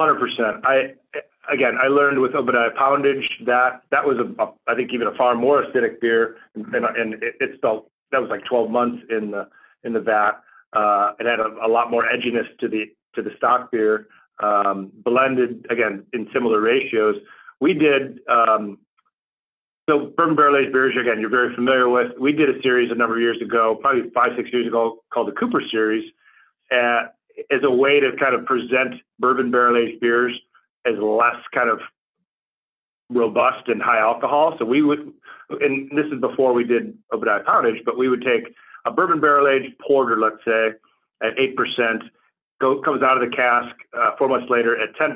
[0.00, 0.64] Hundred percent.
[0.64, 0.94] I
[1.52, 5.14] again, I learned with Obadiah Poundage that that was a, a I think even a
[5.16, 9.30] far more acidic beer, and, and it, it felt that was like 12 months in
[9.30, 9.48] the
[9.82, 10.32] in the vat.
[10.72, 14.08] Uh, it had a, a, lot more edginess to the to the stock beer,
[14.42, 17.16] um, blended again in similar ratios.
[17.60, 18.78] We did um,
[19.88, 21.20] so bourbon barrel aged beers again.
[21.20, 22.12] You're very familiar with.
[22.18, 25.28] We did a series a number of years ago, probably five six years ago, called
[25.28, 26.10] the Cooper Series,
[26.72, 27.06] uh,
[27.50, 30.32] as a way to kind of present bourbon barrel aged beers
[30.86, 31.80] as less kind of
[33.10, 34.56] robust and high alcohol.
[34.58, 35.12] So we would,
[35.50, 38.54] and this is before we did Obadiah Poundage, but we would take
[38.86, 40.72] a bourbon barrel aged porter, let's say,
[41.22, 42.02] at 8%,
[42.60, 45.14] go, comes out of the cask uh, four months later at 10%.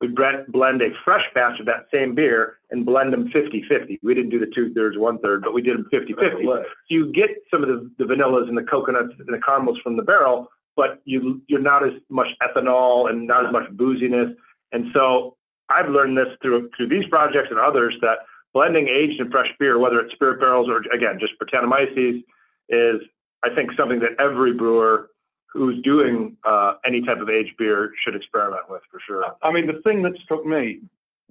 [0.00, 3.98] We blend a fresh batch of that same beer and blend them 50 50.
[4.02, 6.44] We didn't do the two thirds, one third, but we did them 50 50.
[6.44, 9.96] So you get some of the, the vanillas and the coconuts and the caramels from
[9.96, 14.34] the barrel, but you, you're not as much ethanol and not as much booziness
[14.72, 15.36] and so
[15.68, 18.18] I've learned this through through these projects and others that
[18.54, 22.24] blending aged and fresh beer, whether it's spirit barrels or again just Brettanomyces,
[22.68, 23.00] is
[23.44, 25.10] I think something that every brewer
[25.52, 29.24] who's doing uh, any type of aged beer should experiment with for sure.
[29.42, 30.80] I mean, the thing that struck me,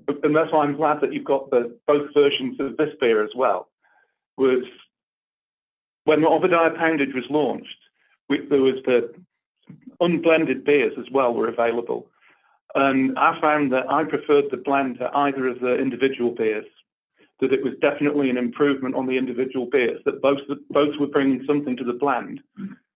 [0.07, 3.29] and that's why I'm glad that you've got the both versions of this beer as
[3.35, 3.69] well,
[4.37, 4.63] was
[6.05, 7.67] when the Obadiah Poundage was launched,
[8.29, 9.13] we, there was the
[9.99, 12.07] unblended beers as well were available.
[12.77, 16.65] And I found that I preferred the blend to either of the individual beers,
[17.39, 21.43] that it was definitely an improvement on the individual beers, that both, both were bringing
[21.47, 22.39] something to the blend.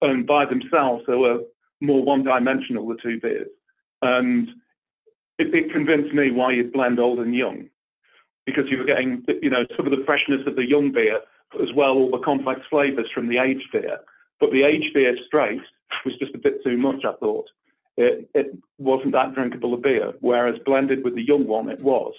[0.04, 1.40] And by themselves, they were
[1.80, 3.50] more one dimensional, the two beers.
[4.04, 4.50] And
[5.40, 7.68] it, it convinced me why you'd blend old and young,
[8.46, 11.22] because you were getting, you know, some of the freshness of the young beer,
[11.60, 13.98] as well all the complex flavors from the aged beer.
[14.40, 15.62] But the aged beer straight
[16.06, 17.50] was just a bit too much, I thought
[17.98, 22.14] it, it wasn't that drinkable a beer, whereas blended with the young one, it was.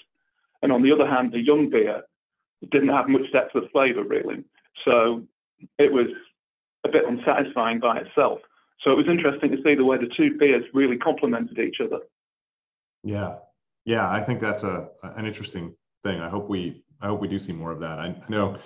[0.63, 2.03] And on the other hand, the young beer
[2.71, 4.45] didn't have much depth of flavor, really.
[4.85, 5.23] So
[5.79, 6.07] it was
[6.85, 8.41] a bit unsatisfying by itself.
[8.83, 12.01] So it was interesting to see the way the two beers really complemented each other.
[13.05, 13.37] Yeah,
[13.85, 16.21] yeah, I think that's a an interesting thing.
[16.21, 17.99] I hope we I hope we do see more of that.
[17.99, 18.59] I, I know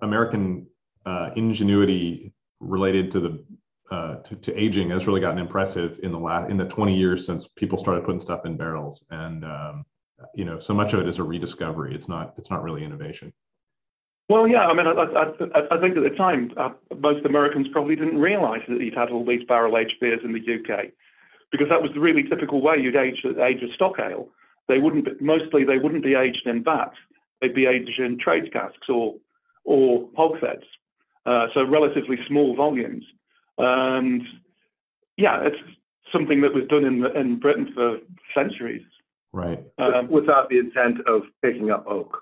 [0.00, 0.66] American
[1.04, 3.44] uh, ingenuity related to the
[3.90, 7.26] uh, to, to, aging has really gotten impressive in the last in the 20 years
[7.26, 9.04] since people started putting stuff in barrels.
[9.10, 9.84] And um,
[10.34, 11.94] you know so much of it is a rediscovery.
[11.94, 13.32] It's not it's not really innovation.
[14.28, 17.96] Well yeah i mean i, I, I think at the time uh, most americans probably
[17.96, 20.86] didn't realize that you'd had all these barrel aged beers in the uk
[21.50, 24.28] because that was the really typical way you'd age, age a stock ale.
[24.68, 26.96] They wouldn't be, mostly they wouldn't be aged in vats.
[27.40, 29.16] They'd be aged in trade casks or
[29.64, 30.64] or hogsheads
[31.26, 33.04] uh, so relatively small volumes
[33.58, 34.22] and
[35.16, 35.56] yeah, it's
[36.12, 37.98] something that was done in in Britain for
[38.34, 38.82] centuries.
[39.32, 39.64] Right.
[39.78, 42.18] Um, without the intent of picking up oak.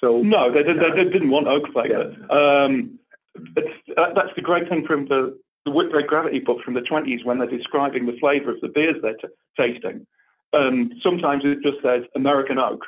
[0.00, 2.14] So no, they, they, they didn't want oak flavor.
[2.28, 2.64] Yeah.
[2.64, 2.98] Um,
[3.36, 7.38] uh, that's the great thing from the the Whitbread Gravity book from the 20s when
[7.38, 10.06] they're describing the flavor of the beers they're t- tasting.
[10.52, 12.80] And sometimes it just says American oak.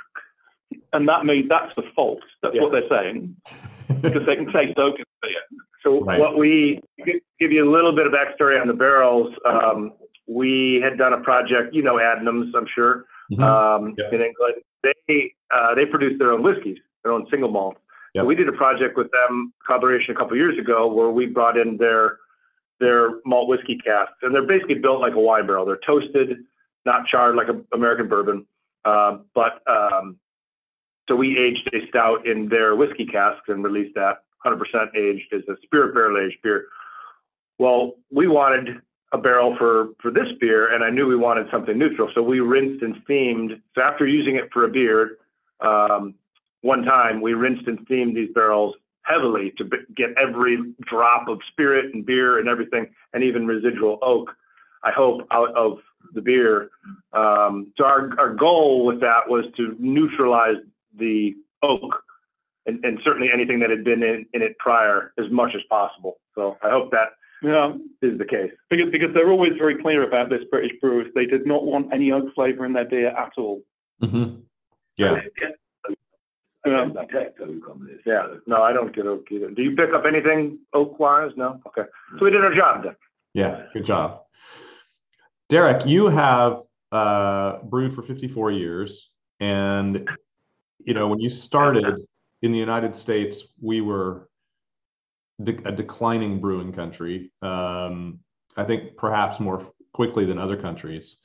[0.93, 2.21] And that means that's the fault.
[2.43, 2.63] That's yeah.
[2.63, 3.37] what they're saying.
[4.03, 5.61] because they can taste oak in beer.
[5.85, 6.19] So right.
[6.19, 9.33] what we give you a little bit of backstory on the barrels.
[9.47, 9.93] Um,
[10.27, 13.43] we had done a project, you know, Adnams, I'm sure, mm-hmm.
[13.43, 14.55] um, in England.
[14.83, 17.77] They uh, they produce their own whiskeys, their own single malt.
[18.15, 18.23] Yep.
[18.23, 21.59] So we did a project with them, collaboration a couple years ago, where we brought
[21.59, 22.19] in their
[22.81, 25.67] their malt whiskey casks, and they're basically built like a wine barrel.
[25.67, 26.39] They're toasted,
[26.87, 28.47] not charred like an American bourbon,
[28.85, 30.19] uh, but um,
[31.09, 35.43] so we aged a stout in their whiskey casks and released that 100% aged as
[35.49, 36.67] a spirit barrel aged beer.
[37.59, 38.81] Well, we wanted
[39.13, 42.41] a barrel for for this beer, and I knew we wanted something neutral, so we
[42.41, 43.61] rinsed and steamed.
[43.75, 45.19] So after using it for a beer,
[45.61, 46.15] um,
[46.63, 49.65] one time we rinsed and steamed these barrels heavily to
[49.95, 54.31] get every drop of spirit and beer and everything, and even residual oak.
[54.83, 55.79] I hope out of
[56.13, 56.71] the beer.
[57.13, 60.57] Um, so our our goal with that was to neutralize
[60.99, 62.03] the oak
[62.67, 66.17] and, and certainly anything that had been in, in it prior as much as possible.
[66.35, 67.09] So I hope that
[67.43, 67.75] yeah.
[68.03, 68.53] is the case.
[68.71, 71.09] Because, because they're always very clear about this, British brewers.
[71.15, 73.63] They did not want any oak flavour in their beer at all.
[74.03, 74.41] Mm-hmm.
[74.97, 75.21] Yeah.
[75.41, 75.49] Yeah.
[76.67, 78.01] I detect oak on this.
[78.07, 79.51] Yeah, no, I don't get oak either.
[79.51, 81.33] Do you pick up anything oak wise?
[81.37, 81.61] No?
[81.67, 81.89] Okay.
[82.19, 82.97] So we did our job then.
[83.35, 84.23] Yeah, good job.
[85.51, 89.11] Derek, you have uh, brewed for 54 years.
[89.41, 90.09] And,
[90.79, 92.07] you know, when you started
[92.45, 94.29] in the United States, we were
[95.43, 97.33] de- a declining brewing country.
[97.41, 98.21] Um,
[98.55, 101.17] I think perhaps more quickly than other countries.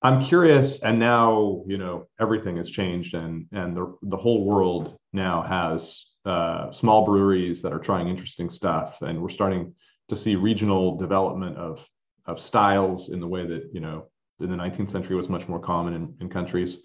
[0.00, 4.96] I'm curious, and now you know everything has changed, and and the the whole world
[5.12, 9.74] now has uh, small breweries that are trying interesting stuff, and we're starting
[10.08, 11.86] to see regional development of
[12.24, 14.08] of styles in the way that you know
[14.40, 16.78] in the 19th century was much more common in, in countries.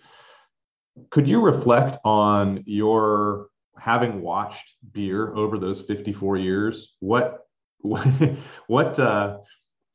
[1.09, 6.95] Could you reflect on your having watched beer over those 54 years?
[6.99, 7.47] What
[7.79, 8.07] what
[8.67, 9.37] what uh,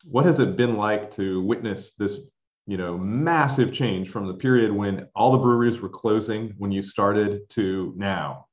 [0.05, 2.19] what has it been like to witness this
[2.67, 6.83] you know massive change from the period when all the breweries were closing when you
[6.83, 8.47] started to now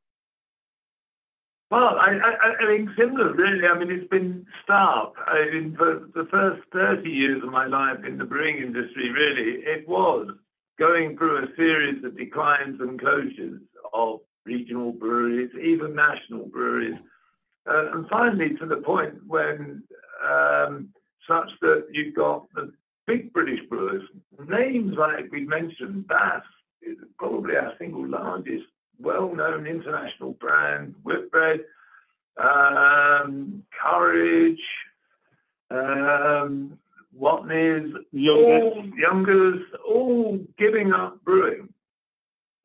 [1.70, 3.68] Well, I, I, I similar, really.
[3.68, 5.14] I mean, it's been stark.
[5.28, 9.62] I mean, for the first 30 years of my life in the brewing industry, really,
[9.62, 10.32] it was
[10.80, 13.60] going through a series of declines and closures
[13.94, 16.98] of regional breweries, even national breweries.
[17.70, 19.84] Uh, and finally, to the point when
[20.26, 20.90] um,
[21.28, 22.72] such that you've got the
[23.06, 24.04] big British brewers,
[24.48, 26.44] names like we mentioned, Bass
[26.82, 28.66] is probably our single largest
[29.00, 31.62] well-known international brand, Whitbread,
[32.38, 34.62] um, Courage,
[35.72, 36.78] um,
[37.20, 41.70] Watney's, all Youngers, all giving up brewing.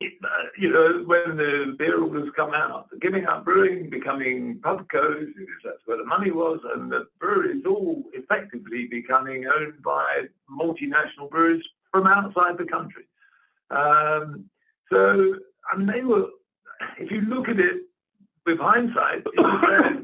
[0.01, 0.27] It, uh,
[0.57, 5.81] you know, when the beer orders come out, giving up brewing, becoming pubcos, because that's
[5.85, 12.07] where the money was, and the breweries all effectively becoming owned by multinational breweries from
[12.07, 13.03] outside the country.
[13.71, 14.49] Um,
[14.91, 15.35] so,
[15.71, 16.27] I mean, they were,
[16.99, 17.84] if you look at it
[18.45, 19.23] with hindsight,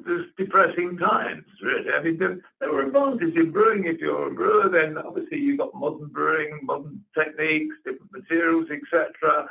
[0.06, 1.92] there's depressing times, really.
[1.92, 3.86] I mean, there, there were advantages in brewing.
[3.86, 9.48] If you're a brewer, then obviously you've got modern brewing, modern techniques, different materials, etc.,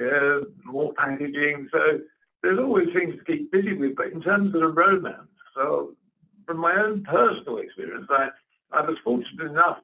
[0.00, 1.68] uh, more packaging.
[1.72, 2.00] So
[2.42, 3.96] there's always things to keep busy with.
[3.96, 5.94] But in terms of the romance, so
[6.46, 8.28] from my own personal experience, I,
[8.72, 9.78] I was fortunate enough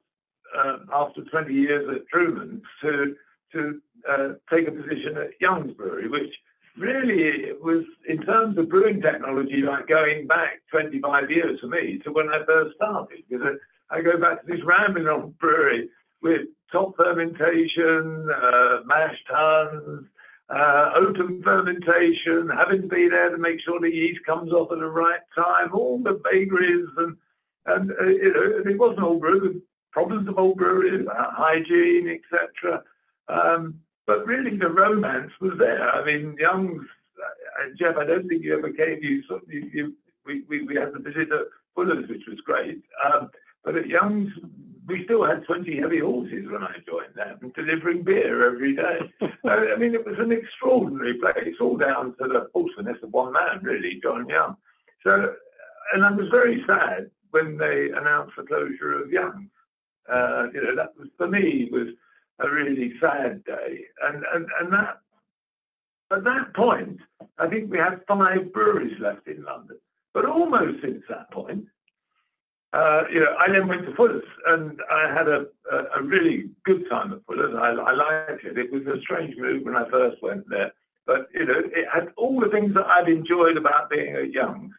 [0.57, 3.15] uh, after 20 years at Truman to
[3.51, 3.79] to
[4.09, 6.33] uh, take a position at Young's Brewery, which
[6.77, 11.99] really it was, in terms of brewing technology, like going back 25 years for me
[12.03, 13.23] to when I first started.
[13.29, 13.57] Because
[13.89, 15.89] I go back to this rambling on brewery
[16.21, 20.05] with top fermentation, uh, mash tuns,
[20.49, 24.79] uh, open fermentation, having to be there to make sure the yeast comes off at
[24.79, 27.17] the right time, all the vagaries and
[27.67, 29.61] and uh, you know, it wasn't all brew,
[29.91, 32.83] problems of old breweries, hygiene, etc.
[33.27, 35.89] Um, but really, the romance was there.
[35.89, 36.85] I mean, Young's,
[37.19, 38.99] uh, Jeff, I don't think you ever came.
[39.01, 39.93] You, you, you
[40.25, 42.83] we, we, we had the visit at Fuller's, which was great.
[43.03, 43.29] Um,
[43.63, 44.31] but at Young's,
[44.87, 48.99] we still had 20 heavy horses when I joined them, delivering beer every day.
[49.45, 53.59] I mean, it was an extraordinary place, all down to the forcefulness of one man,
[53.63, 54.55] really, John Young.
[55.03, 55.33] So,
[55.93, 59.49] and I was very sad when they announced the closure of Young's.
[60.07, 61.87] Uh, you know, that was for me was
[62.39, 63.85] a really sad day.
[64.03, 64.99] And, and, and that,
[66.11, 66.99] at that point,
[67.37, 69.77] I think we had five breweries left in London.
[70.13, 71.65] But almost since that point,
[72.73, 76.49] uh, you know, I then went to Fuller's and I had a, a, a really
[76.65, 77.55] good time at Fuller's.
[77.55, 78.57] I, I liked it.
[78.57, 80.73] It was a strange move when I first went there.
[81.07, 84.73] But, you know, it had all the things that I'd enjoyed about being at Young's.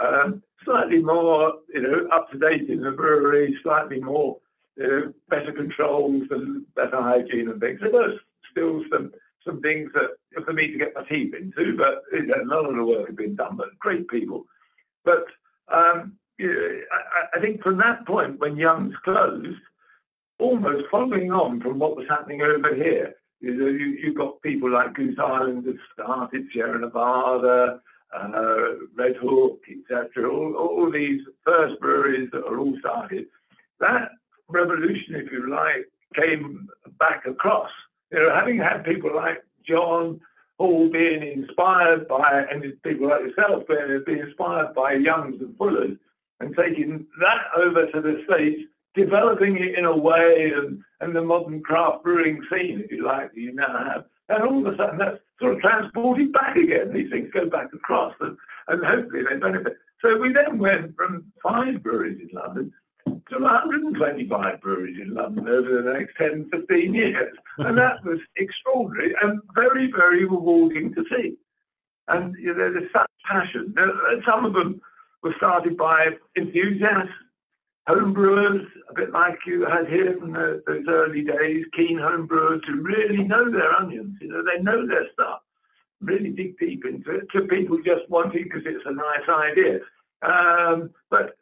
[0.00, 4.38] Um, slightly more, you know, up to date in the brewery, slightly more
[5.28, 7.80] better controls and better hygiene and things.
[7.80, 8.18] There was
[8.50, 9.12] still some
[9.44, 12.84] some things that for me to get my teeth into, but you know, of the
[12.84, 13.56] work had been done.
[13.56, 14.44] But great people.
[15.04, 15.24] But
[15.72, 19.58] um, you know, I, I, think from that point when Young's closed,
[20.38, 24.70] almost following on from what was happening over here, you know, you, you got people
[24.70, 27.80] like Goose Island that started, Sierra Nevada,
[28.14, 30.30] uh, Redhook, etc.
[30.30, 33.26] All, all these first breweries that are all started.
[33.80, 34.10] That
[34.48, 36.68] revolution, if you like, came
[36.98, 37.70] back across.
[38.12, 40.20] You know, having had people like John
[40.58, 45.96] Hall being inspired by, and people like yourself being, being inspired by Youngs and Fullers,
[46.40, 48.62] and taking that over to the States,
[48.94, 53.32] developing it in a way, and, and the modern craft brewing scene, if you like,
[53.32, 54.04] that you now have.
[54.28, 56.92] And all of a sudden, that's sort of transported back again.
[56.92, 58.36] These things go back across, and,
[58.68, 59.76] and hopefully they benefit.
[60.02, 62.72] So we then went from five breweries in London
[63.06, 67.34] to 125 breweries in London over the next 10, 15 years.
[67.58, 71.36] And that was extraordinary and very, very rewarding to see.
[72.08, 73.74] And you know, there's such passion.
[74.24, 74.80] Some of them
[75.22, 77.12] were started by enthusiasts,
[77.88, 82.26] home brewers, a bit like you had here from the, those early days, keen home
[82.26, 84.16] brewers who really know their onions.
[84.20, 85.40] You know, they know their stuff,
[86.00, 87.26] really dig deep into it.
[87.32, 89.80] To people just wanting because it's a nice idea.
[90.22, 91.36] Um, but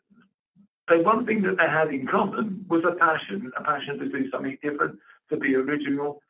[0.89, 4.31] the one thing that they had in common was a passion, a passion to do
[4.31, 4.99] something different,
[5.31, 6.21] to be original.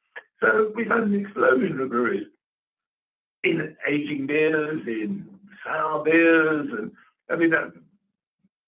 [0.40, 2.26] So we've had an explosion of breweries
[3.42, 5.26] in aging beers, in
[5.64, 6.92] sour beers, and
[7.30, 7.72] I mean, that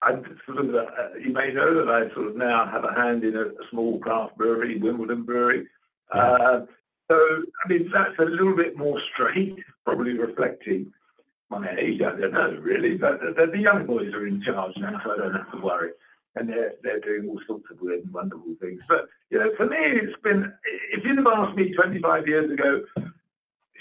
[0.03, 0.12] I
[0.45, 3.37] sort of, uh, you may know that I sort of now have a hand in
[3.37, 5.66] a, a small craft brewery, Wimbledon Brewery.
[6.14, 6.20] Yeah.
[6.20, 6.66] Uh,
[7.11, 7.16] so,
[7.64, 10.93] I mean, that's a little bit more straight, probably reflecting
[11.51, 12.01] my age.
[12.01, 15.16] I don't know really, but the, the young boys are in charge now, so I
[15.16, 15.90] don't have to worry.
[16.34, 18.80] And they're they're doing all sorts of weird and wonderful things.
[18.88, 20.53] But you know, for me, it's been.
[20.92, 22.82] If you'd have asked me 25 years ago,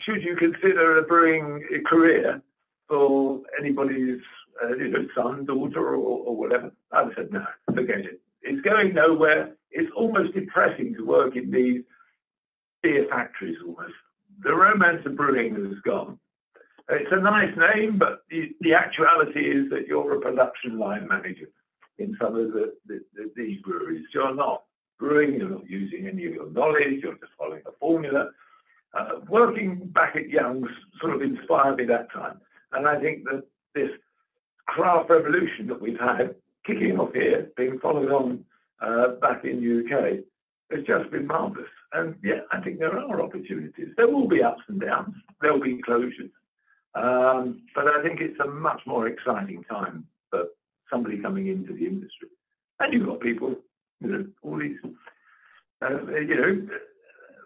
[0.05, 2.41] should you consider a brewing career
[2.88, 4.22] for anybody's
[4.63, 8.22] uh, you know son, daughter, or, or whatever, I'd have said no, forget it.
[8.41, 9.55] It's going nowhere.
[9.72, 11.82] It's almost depressing to work in these
[12.82, 13.93] beer factories almost.
[14.43, 16.20] The romance of brewing has gone.
[16.89, 21.49] It's a nice name, but the, the actuality is that you're a production line manager
[21.97, 24.05] in some of the, the, the, these breweries.
[24.13, 24.63] You're not
[24.99, 28.29] brewing, you're not using any of your knowledge, you're just following a formula.
[28.93, 30.69] Uh, working back at Young's
[31.01, 32.39] sort of inspired me that time.
[32.71, 33.89] And I think that this
[34.67, 38.45] craft revolution that we've had kicking off here, being followed on
[38.81, 40.19] uh, back in the UK,
[40.71, 41.69] has just been marvellous.
[41.93, 43.89] And yeah, I think there are opportunities.
[43.97, 46.31] There will be ups and downs, there will be closures.
[46.96, 50.46] Um, but I think it's a much more exciting time for
[50.89, 52.30] somebody coming into the industry.
[52.80, 53.56] And you've got people,
[54.02, 54.78] you know, all these,
[55.82, 56.68] uh, you know,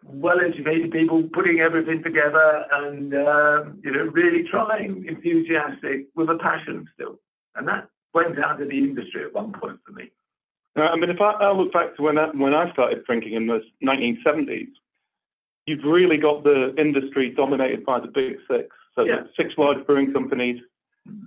[0.03, 6.87] well-educated people putting everything together and, um, you know, really trying, enthusiastic, with a passion
[6.93, 7.19] still.
[7.55, 10.11] And that went out of the industry at one point for me.
[10.75, 13.47] I mean, if I, I look back to when I, when I started drinking in
[13.47, 14.69] the 1970s,
[15.69, 18.67] you've really got the industry dominated by the big six.
[18.95, 19.21] So yeah.
[19.37, 20.59] six large brewing companies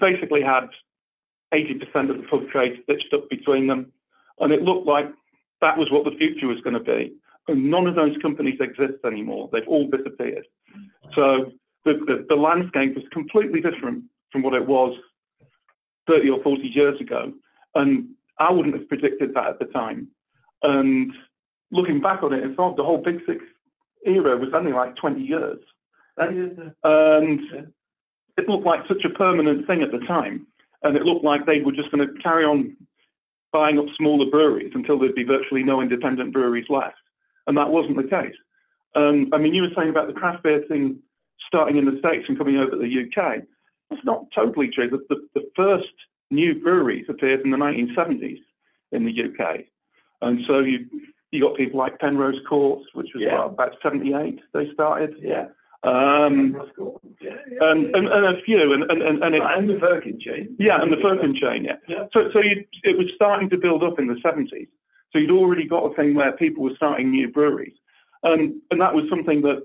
[0.00, 0.68] basically had
[1.54, 3.92] 80% of the pub trade stitched up between them.
[4.40, 5.06] And it looked like
[5.60, 7.14] that was what the future was going to be.
[7.46, 9.48] And none of those companies exist anymore.
[9.52, 10.46] They've all disappeared.
[11.14, 11.52] So
[11.84, 14.96] the, the, the landscape was completely different from what it was
[16.08, 17.32] 30 or 40 years ago.
[17.74, 20.08] And I wouldn't have predicted that at the time.
[20.62, 21.12] And
[21.70, 23.44] looking back on it, in fact, the whole Big Six
[24.06, 25.58] era was only like 20 years.
[26.16, 27.64] And
[28.36, 30.46] it looked like such a permanent thing at the time.
[30.82, 32.76] And it looked like they were just going to carry on
[33.52, 36.96] buying up smaller breweries until there'd be virtually no independent breweries left.
[37.46, 38.34] And that wasn't the case.
[38.94, 40.98] Um, I mean, you were saying about the craft beer thing
[41.46, 43.42] starting in the States and coming over to the UK.
[43.90, 44.88] That's not totally true.
[44.88, 45.92] The, the, the first
[46.30, 48.38] new breweries appeared in the 1970s
[48.92, 49.60] in the UK.
[50.20, 50.86] And so you
[51.32, 53.38] you got people like Penrhos Court, which was yeah.
[53.38, 55.14] what, about 78 they started.
[55.18, 55.46] Yeah.
[55.84, 56.54] Um,
[57.20, 60.20] yeah, yeah, and, and, and a few, and and and, and, it, and the Firkin
[60.20, 60.54] chain.
[60.56, 61.64] Yeah, and the Firkin chain.
[61.64, 61.74] Yeah.
[61.88, 62.04] yeah.
[62.12, 64.68] So so you, it was starting to build up in the 70s.
[65.12, 67.74] So you'd already got a thing where people were starting new breweries,
[68.22, 69.64] and and that was something that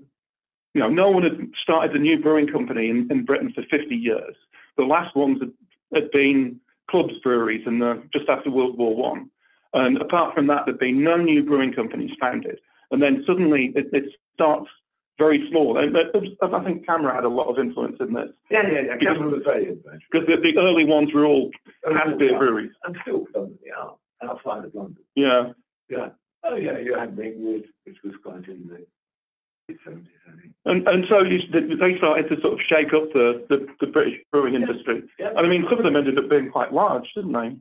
[0.73, 3.95] you know no one had started a new brewing company in, in Britain for 50
[3.95, 4.35] years.
[4.75, 5.51] The last ones had,
[5.93, 6.59] had been
[6.89, 9.29] clubs breweries in the just after World War One,
[9.73, 12.59] and apart from that, there'd been no new brewing companies founded.
[12.91, 14.69] And then suddenly it, it starts
[15.17, 15.77] very small.
[15.77, 18.29] And I think CAMRA had a lot of influence in this.
[18.49, 18.93] Yeah, yeah, yeah.
[18.99, 20.07] Because, CAMRA was very influential.
[20.11, 21.51] Because the, the, early ones were all
[21.83, 22.71] craft beer breweries.
[22.83, 25.03] And still predominantly are outside of London.
[25.15, 25.53] Yeah.
[25.89, 26.09] Yeah.
[26.43, 30.53] Oh, yeah, you had Ringwood, which was quite in the 70s, I think.
[30.65, 34.19] And, and so you, they started to sort of shake up the, the, the British
[34.31, 34.61] brewing yeah.
[34.61, 35.03] industry.
[35.19, 35.31] Yeah.
[35.37, 37.57] I mean, some of them ended up being quite large, didn't they?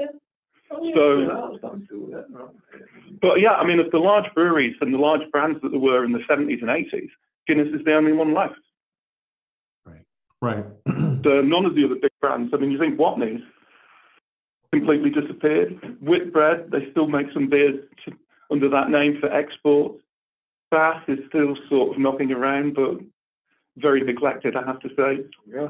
[0.00, 0.06] Yeah.
[0.70, 1.58] So,
[3.22, 6.04] but yeah, I mean, of the large breweries and the large brands that there were
[6.04, 7.08] in the 70s and 80s,
[7.46, 8.60] Guinness is the only one left.
[9.86, 10.04] Right.
[10.42, 10.64] Right.
[11.24, 12.52] so none of the other big brands.
[12.52, 13.42] I mean, you think Watney's
[14.72, 15.96] completely disappeared.
[16.00, 18.12] Whitbread, they still make some beers to,
[18.50, 19.96] under that name for export.
[20.70, 22.98] Bass is still sort of knocking around, but
[23.78, 25.24] very neglected, I have to say.
[25.46, 25.68] Yeah.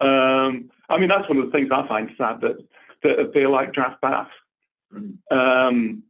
[0.00, 2.58] Um, I mean, that's one of the things I find sad that
[3.06, 4.28] that a beer like Draft Bass
[5.30, 6.02] um,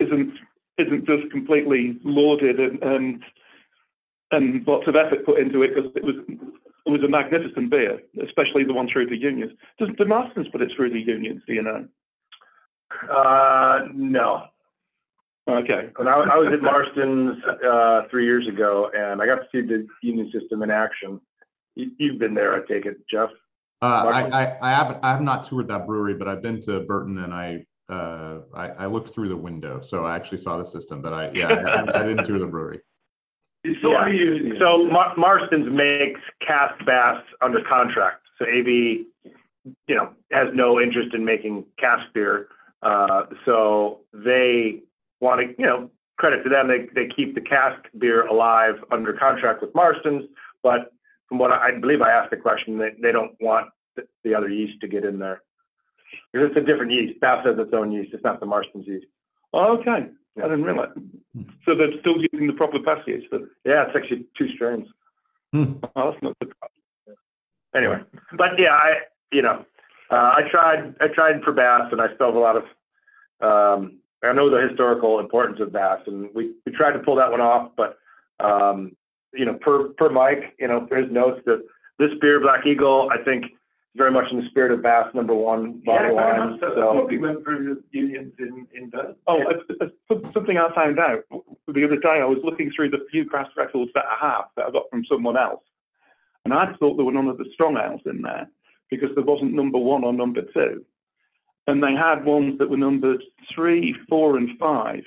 [0.00, 0.34] isn't
[0.76, 3.22] isn't just completely lauded and, and
[4.30, 6.16] and lots of effort put into it because it was
[6.86, 9.52] it was a magnificent beer, especially the one through the unions.
[9.78, 11.42] Does the Marston's put it through the unions?
[11.46, 11.86] Do you know?
[13.10, 14.44] Uh, no.
[15.48, 15.90] Okay.
[15.96, 19.60] When I, I was at Marston's, uh, three years ago and I got to see
[19.60, 21.20] the union system in action.
[21.74, 23.30] You, you've been there, I take it, Jeff?
[23.84, 26.80] Uh, I, I, I haven't, I have not toured that brewery, but I've been to
[26.80, 30.64] Burton and I, uh, I, I looked through the window, so I actually saw the
[30.64, 32.80] system, but I, yeah, I, I didn't tour the brewery.
[33.62, 34.06] It's all Yeah.
[34.06, 34.56] union.
[34.58, 38.22] So Mar- Marston's makes cask bass under contract.
[38.38, 39.04] So AB,
[39.86, 42.48] you know, has no interest in making cask beer.
[42.82, 44.80] Uh, so they
[45.20, 49.12] want to, you know, credit to them, they, they keep the cask beer alive under
[49.12, 50.24] contract with Marston's.
[50.62, 50.90] But
[51.28, 54.34] from what I, I believe I asked the question, they, they don't want the, the
[54.34, 55.42] other yeast to get in there.
[56.32, 57.20] Because it's a different yeast.
[57.20, 58.14] Bass has its own yeast.
[58.14, 59.06] It's not the Marston's yeast.
[59.52, 60.06] Okay.
[60.36, 60.90] I didn't realize.
[61.64, 63.24] So they're still using the proper passage.
[63.30, 64.88] But, Yeah, it's actually two strains.
[65.52, 65.74] Hmm.
[65.94, 66.52] oh, that's not good.
[67.76, 68.00] anyway,
[68.36, 68.94] but yeah, I
[69.30, 69.64] you know,
[70.10, 72.64] uh, I tried I tried for bass, and I still have a lot of.
[73.40, 77.30] Um, I know the historical importance of bass, and we we tried to pull that
[77.30, 77.98] one off, but
[78.40, 78.96] um,
[79.32, 81.64] you know, per per Mike, you know, there's notes that
[82.00, 83.44] this beer, Black Eagle, I think,
[83.96, 86.58] very much in the spirit of Bass number one Yeah, bottle very wine.
[86.60, 86.74] so.
[86.74, 89.14] So We went through the unions in, in Burton.
[89.26, 91.24] Oh, uh, uh, something I found out
[91.68, 92.20] the other day.
[92.20, 95.04] I was looking through the few craft records that I have that I got from
[95.08, 95.62] someone else,
[96.44, 98.48] and I thought there were none of the strong ales in there
[98.90, 100.84] because there wasn't number one or number two,
[101.66, 103.22] and they had ones that were numbered
[103.54, 105.02] three, four, and five.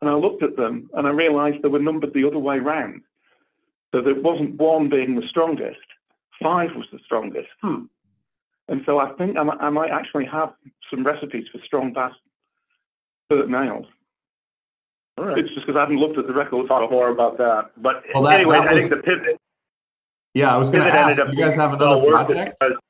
[0.00, 3.02] And I looked at them and I realised they were numbered the other way round.
[3.92, 5.80] So there wasn't one being the strongest,
[6.40, 7.48] five was the strongest.
[7.62, 7.86] Hmm.
[8.68, 10.52] And so I think I might, actually have
[10.90, 12.12] some recipes for strong bass
[13.32, 13.86] certain ales.
[15.16, 15.38] all right.
[15.38, 16.68] It's just because I haven't looked at the records.
[16.68, 17.70] talk more about that.
[17.78, 19.40] But Well, that- anyway, that I think the pivot
[20.34, 22.82] Yeah, I was gonna It ask, ended up you guys have another worth it project?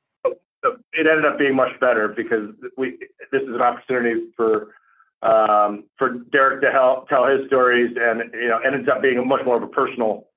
[0.93, 2.97] It ended up being much better because we,
[3.31, 4.75] this is an opportunity for,
[5.21, 9.23] um, for Derek to help tell his stories and, you know, ends up being a
[9.25, 10.27] much more of a personal,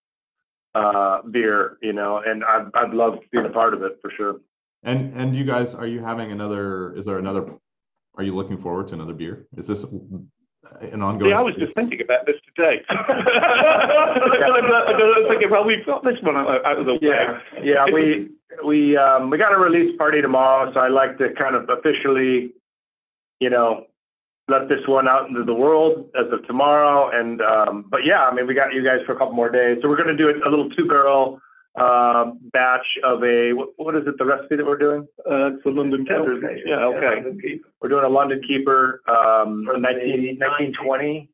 [0.77, 4.37] uh, beer, you know, and I'd, I've loved being a part of it for sure.
[4.83, 7.55] And, and you guys, are you having another, is there another,
[8.17, 9.47] are you looking forward to another beer?
[9.57, 11.31] Is this an ongoing?
[11.31, 12.83] See, I was just thinking about this today.
[12.89, 16.99] I was thinking, well, we've got this one out out of the way.
[17.01, 18.31] Yeah, yeah, we,
[18.65, 22.53] we, um, we got a release party tomorrow, so I like to kind of officially,
[23.41, 23.87] you know,
[24.49, 27.11] let this one out into the world as of tomorrow.
[27.13, 29.79] And, um, but yeah, I mean, we got you guys for a couple more days.
[29.81, 31.41] So we're gonna do it a little two barrel,
[31.81, 35.07] um, batch of a, what, what is it, the recipe that we're doing?
[35.21, 36.39] Uh, it's the London Keeper.
[36.67, 37.61] Yeah, okay.
[37.81, 41.31] We're doing a London Keeper, um, From the nineteen, nineteen twenty,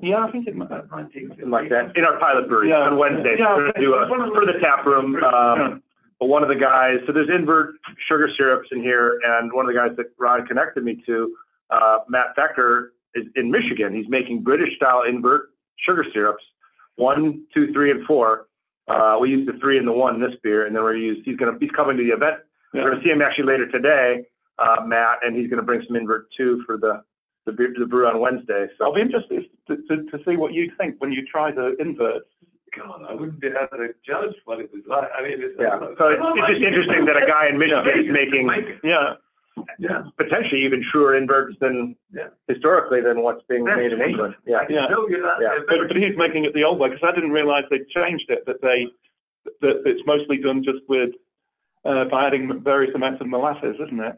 [0.00, 0.68] Yeah, I think it might.
[0.68, 2.76] something like that, in our pilot brewery Yeah.
[2.90, 3.36] on Wednesday.
[3.38, 5.82] Yeah, We're gonna do a, for the tap room, um,
[6.20, 7.74] But one of the guys, so there's invert
[8.08, 11.36] sugar syrups in here, and one of the guys that Ron connected me to,
[11.70, 13.94] uh, Matt Becker, is in Michigan.
[13.94, 15.50] He's making British style invert
[15.86, 16.42] sugar syrups,
[16.98, 18.48] one, two, three, and four.
[18.88, 21.18] Uh, we use the three and the one in this beer, and then we're use.
[21.24, 22.36] He's gonna he's coming to the event.
[22.74, 24.24] We're gonna see him actually later today,
[24.58, 27.02] uh, Matt, and he's gonna bring some invert two for the
[27.46, 28.66] the beer the brew on Wednesday.
[28.76, 31.76] So I'll be interested to, to, to see what you think when you try the
[31.78, 32.22] invert.
[32.76, 35.08] God, I wouldn't be able to judge what it was like.
[35.16, 35.56] I mean, it's.
[35.58, 38.44] yeah, so it's, it's just interesting that a guy in Michigan is making
[38.84, 39.16] Yeah,
[39.78, 40.02] Yeah.
[40.16, 42.28] potentially even truer inverts than Yeah.
[42.48, 44.00] historically than what's being That's made in.
[44.00, 44.34] England.
[44.46, 44.64] Yeah.
[44.68, 44.86] Yeah.
[44.88, 45.38] tell you that.
[45.40, 45.58] Yeah.
[45.68, 48.44] But, but he's making it the old way because I didn't realise they changed it.
[48.46, 48.86] That they
[49.62, 51.10] that it's mostly done just with
[51.84, 54.16] uh, by adding various amounts of molasses, isn't it?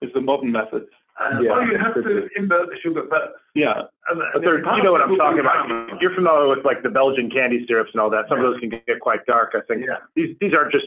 [0.00, 0.86] It's the modern method.
[1.20, 1.52] Uh, Yeah.
[1.52, 3.32] Well, you have to invert the sugar first.
[3.54, 6.00] Yeah, And- But there, you know what I'm talking about.
[6.00, 8.28] You're familiar with like the Belgian candy syrups and all that.
[8.28, 9.84] Some of those can get quite dark, I think.
[9.86, 9.96] Yeah.
[10.14, 10.86] These, these aren't just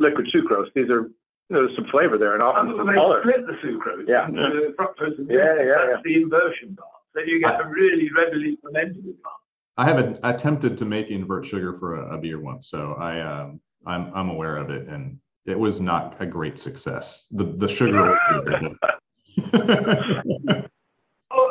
[0.00, 0.72] liquid sucrose.
[0.74, 1.10] These are,
[1.50, 3.20] there's some flavor there and often And some they color.
[3.22, 4.04] split the sucrose.
[4.08, 4.26] Yeah.
[4.28, 6.90] into The fructose and Yeah, yeah, That's the inversion part.
[7.14, 9.36] So you get a really readily fermentable part.
[9.78, 13.60] I haven't attempted to make invert sugar for a, a beer once, so I, um,
[13.86, 17.26] I'm, I'm aware of it and it was not a great success.
[17.30, 18.18] The, the sugar.
[18.28, 18.42] Oh,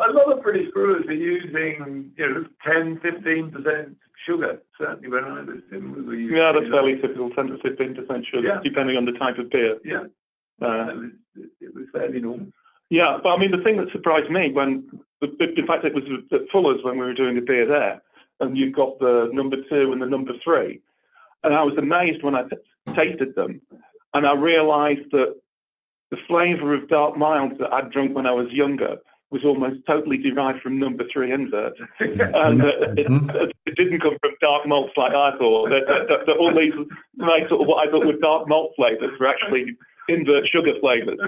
[0.10, 4.62] a lot of British brewers are using, you know, 10, 15% sugar.
[4.78, 8.48] Certainly when I was in, we yeah, that's fairly typical, ten to fifteen percent sugar,
[8.48, 8.60] Yeah.
[8.64, 9.78] depending on the type of beer.
[9.84, 10.06] Yeah,
[10.62, 11.12] Uh, it was,
[11.62, 12.48] it was fairly normal.
[12.90, 14.88] Yeah, but I mean, the thing that surprised me when,
[15.22, 18.02] in fact, it was at Fuller's when we were doing the beer there,
[18.40, 20.82] and you've got the number two and the number three,
[21.44, 23.62] and I was amazed when I t- tasted them,
[24.14, 25.36] and I realised that
[26.12, 28.98] the flavour of dark mild that I'd drunk when I was younger
[29.32, 34.32] was almost totally derived from number three invert, and uh, it, it didn't come from
[34.40, 35.70] dark malts like I thought.
[35.70, 36.74] That, that, that, that all these
[37.18, 39.76] nice sort of what I thought were dark malt flavours were actually
[40.08, 41.20] invert sugar flavours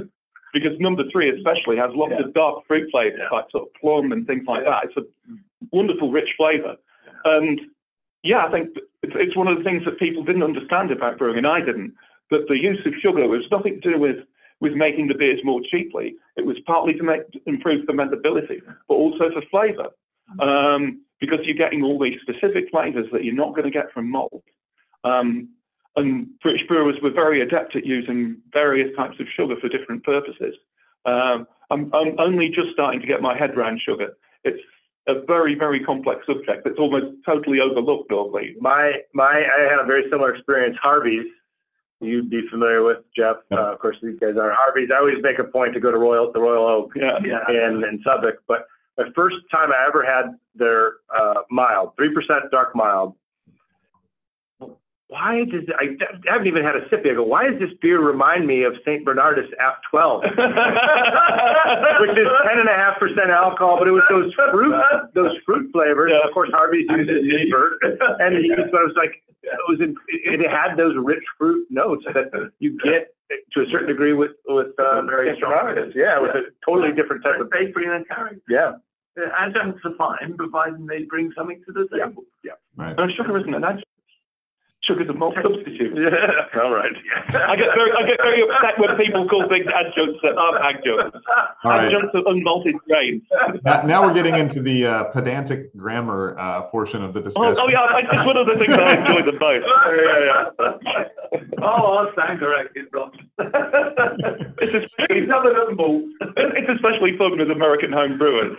[0.53, 2.25] because number three especially has lots Yeah.
[2.25, 3.35] of dark fruit flavors, Yeah.
[3.35, 4.85] like sort of plum and things like that.
[4.85, 5.03] It's a
[5.71, 6.77] wonderful, rich flavor.
[7.25, 7.59] And
[8.23, 8.69] yeah, I think
[9.03, 11.93] it's, it's one of the things that people didn't understand about brewing, and I didn't,
[12.31, 14.17] that the use of sugar was nothing to do with,
[14.59, 16.15] with making the beers more cheaply.
[16.35, 19.89] It was partly to make, improve fermentability, but also for flavor.
[20.39, 24.09] Um, because you're getting all these specific flavors that you're not going to get from
[24.11, 24.43] malt.
[25.03, 25.49] Um,
[25.95, 30.53] and British brewers were very adept at using various types of sugar for different purposes.
[31.05, 34.15] Um, I'm, I'm only just starting to get my head around sugar.
[34.43, 34.61] It's
[35.07, 38.55] a very, very complex subject that's almost totally overlooked normally.
[38.59, 40.77] My my I had a very similar experience.
[40.81, 41.25] Harvey's,
[42.01, 43.37] you'd be familiar with Jeff.
[43.51, 43.59] Yep.
[43.59, 44.89] Uh, of course, these guys are Harvey's.
[44.93, 47.19] I always make a point to go to Royal the Royal Oak Yeah.
[47.23, 47.39] Yeah.
[47.49, 48.43] in in Southwark.
[48.47, 48.67] But
[48.97, 53.15] the first time I ever had their uh, mild, three percent dark mild.
[55.09, 57.13] Why does I, I haven't even had a sip yet.
[57.13, 60.21] I go, why does this beer remind me of Saint Bernardus F twelve?
[60.23, 60.33] which
[62.19, 64.75] is ten and a half percent alcohol, but it was those fruit,
[65.15, 66.11] those fruit flavors.
[66.13, 66.27] Yeah.
[66.27, 67.55] Of course, Harvey's uses yeast,
[68.19, 69.23] and he, but it was like
[69.53, 73.13] it was in, it had those rich fruit notes that you get
[73.53, 75.53] to a certain degree with with uh, Very Saint strong.
[75.53, 75.91] Bernardus.
[75.95, 78.41] Yeah, with a totally different type of bakery bring a character.
[78.49, 78.73] yeah.
[79.15, 82.23] The adjuncts are fine, providing they bring something to the table.
[82.43, 82.95] Yeah, Right.
[82.95, 83.83] No, sugar isn't an adjunct.
[84.87, 85.93] Sugar's a malt substitute.
[85.97, 86.61] Yeah.
[86.63, 86.91] All right.
[87.33, 91.17] I get very, I get very upset when people call things adjuncts that aren't adjuncts.
[91.63, 91.87] All right.
[91.87, 93.23] Adjuncts are unmalted grains.
[93.65, 97.57] Now, now we're getting into the uh, pedantic grammar uh, portion of the Oh, discussion.
[97.59, 99.65] oh yeah, I- it's one of the things I enjoy the most.
[99.97, 101.61] yeah, yeah.
[101.61, 103.11] oh, I'll stand corrected, Rob.
[104.59, 106.03] It's especially, He's another than malt.
[106.37, 108.57] it's especially fun with American home brewers.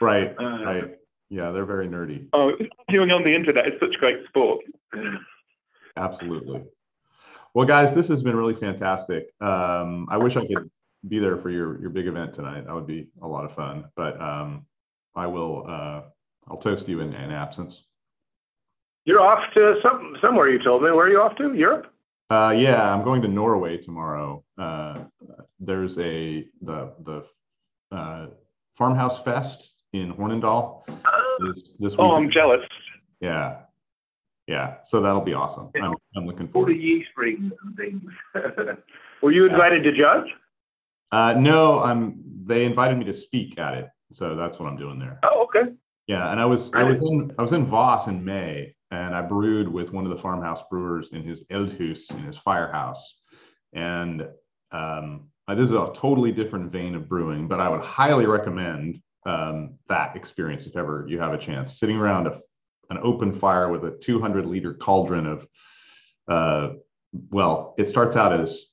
[0.00, 0.34] Right.
[0.38, 0.98] Uh, Right.
[1.28, 2.28] Yeah, they're very nerdy.
[2.32, 2.52] Oh,
[2.90, 4.64] viewing on the internet is such great sport.
[5.96, 6.62] Absolutely.
[7.54, 9.32] Well, guys, this has been really fantastic.
[9.40, 10.70] Um, I wish I could
[11.08, 12.66] be there for your your big event tonight.
[12.66, 13.86] That would be a lot of fun.
[13.96, 14.66] But um,
[15.14, 15.64] I will.
[15.66, 16.02] Uh,
[16.48, 17.84] I'll toast you in, in absence.
[19.04, 20.48] You're off to some somewhere.
[20.48, 20.90] You told me.
[20.90, 21.54] Where are you off to?
[21.54, 21.92] Europe.
[22.28, 24.44] Uh, yeah, I'm going to Norway tomorrow.
[24.58, 25.04] Uh,
[25.58, 27.24] there's a the the
[27.96, 28.26] uh,
[28.76, 30.84] farmhouse fest in Hornindal
[31.40, 32.00] this this week.
[32.00, 32.60] Oh, I'm jealous.
[33.20, 33.58] yeah,
[34.46, 34.76] yeah.
[34.84, 35.70] So that'll be awesome.
[35.80, 36.74] I'm I'm looking All forward.
[36.74, 38.02] the yeast rings and things.
[39.22, 40.26] Were you invited to judge?
[41.12, 42.22] Uh, no, I'm.
[42.44, 45.18] They invited me to speak at it, so that's what I'm doing there.
[45.24, 45.72] Oh, okay.
[46.06, 49.22] Yeah, and I was I was in I was in Voss in May, and I
[49.22, 53.16] brewed with one of the farmhouse brewers in his Eldhus in his firehouse,
[53.72, 54.28] and
[54.70, 59.74] um, this is a totally different vein of brewing, but I would highly recommend um,
[59.88, 61.78] that experience if ever you have a chance.
[61.78, 62.40] Sitting around a,
[62.90, 65.46] an open fire with a 200 liter cauldron of,
[66.28, 66.74] uh,
[67.30, 68.66] well, it starts out as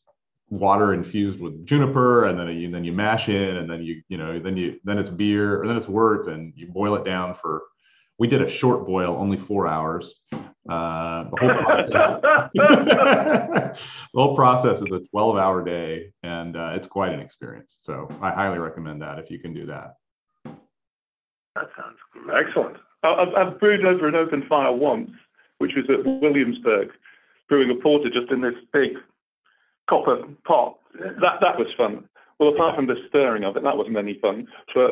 [0.49, 4.17] water infused with juniper and then you then you mash in and then you you
[4.17, 7.33] know then you then it's beer or then it's wort and you boil it down
[7.33, 7.63] for
[8.19, 10.13] we did a short boil only four hours.
[10.69, 12.21] Uh the whole process
[12.53, 13.77] the
[14.13, 17.77] whole process is a 12 hour day and uh, it's quite an experience.
[17.79, 19.95] So i highly recommend that if you can do that
[21.55, 22.47] That sounds great.
[22.47, 22.77] Excellent.
[23.03, 25.11] I- I've, I've brewed over an open fire once,
[25.59, 26.89] which was at Williamsburg,
[27.49, 28.91] brewing a porter just in this big
[29.89, 30.77] copper pot.
[30.99, 32.07] That that was fun.
[32.39, 34.47] Well, apart from the stirring of it, that wasn't any fun.
[34.73, 34.91] But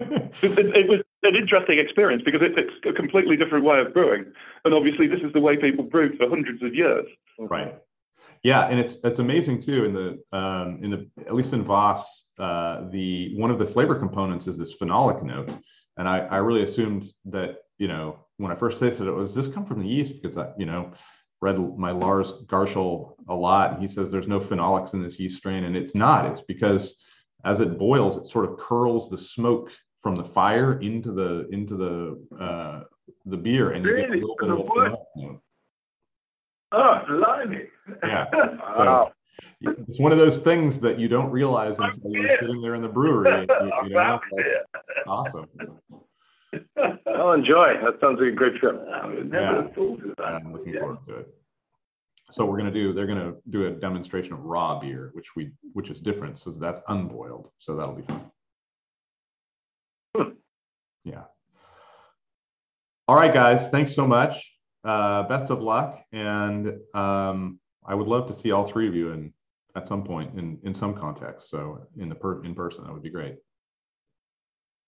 [0.00, 3.92] it, it, it was an interesting experience because it, it's a completely different way of
[3.94, 4.26] brewing,
[4.64, 7.06] and obviously this is the way people brewed for hundreds of years.
[7.38, 7.74] right
[8.42, 12.23] yeah and it's it's amazing too in the um in the at least in voss
[12.38, 15.50] uh the one of the flavor components is this phenolic note
[15.98, 19.48] and i i really assumed that you know when i first tasted it was this
[19.48, 20.92] come from the yeast because i you know
[21.40, 25.36] read my lars garshol a lot and he says there's no phenolics in this yeast
[25.36, 27.04] strain and it's not it's because
[27.44, 29.70] as it boils it sort of curls the smoke
[30.02, 32.82] from the fire into the into the uh
[33.26, 35.40] the beer and you get a little bit of a phenolic note.
[36.72, 37.68] Oh, blimey.
[38.02, 38.26] Yeah.
[38.76, 39.12] Wow.
[39.66, 42.88] It's one of those things that you don't realize until you're sitting there in the
[42.88, 43.46] brewery.
[43.60, 45.02] You, you know, like, Yeah.
[45.06, 45.46] awesome.
[47.06, 47.74] I'll enjoy.
[47.82, 48.80] That sounds like a great trip.
[48.92, 49.54] I never Yeah.
[49.62, 50.24] have thought that.
[50.24, 50.80] I'm looking Yeah.
[50.80, 51.34] forward to it.
[52.30, 52.92] So we're gonna do.
[52.92, 56.38] They're gonna do a demonstration of raw beer, which we, which is different.
[56.38, 57.50] So that's unboiled.
[57.58, 58.30] So that'll be fun.
[60.16, 60.30] Hmm.
[61.04, 61.24] Yeah.
[63.06, 63.68] All right, guys.
[63.68, 64.50] Thanks so much.
[64.84, 69.10] Uh, best of luck, and um, I would love to see all three of you
[69.12, 69.33] in
[69.76, 71.50] at some point in in some context.
[71.50, 73.36] So in the per, in person, that would be great.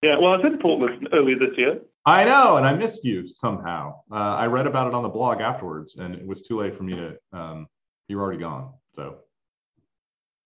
[0.02, 1.80] Yeah, well, I was in Portland earlier this year.
[2.04, 4.00] I know, and I missed you somehow.
[4.12, 6.82] Uh, I read about it on the blog afterwards, and it was too late for
[6.82, 7.16] me to.
[7.32, 7.66] Um,
[8.08, 9.16] you were already gone, so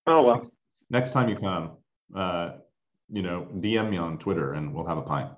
[0.06, 0.50] Oh well,
[0.88, 1.76] next time you come,
[2.14, 2.52] uh,
[3.10, 5.30] you know, DM me on Twitter and we'll have a pint.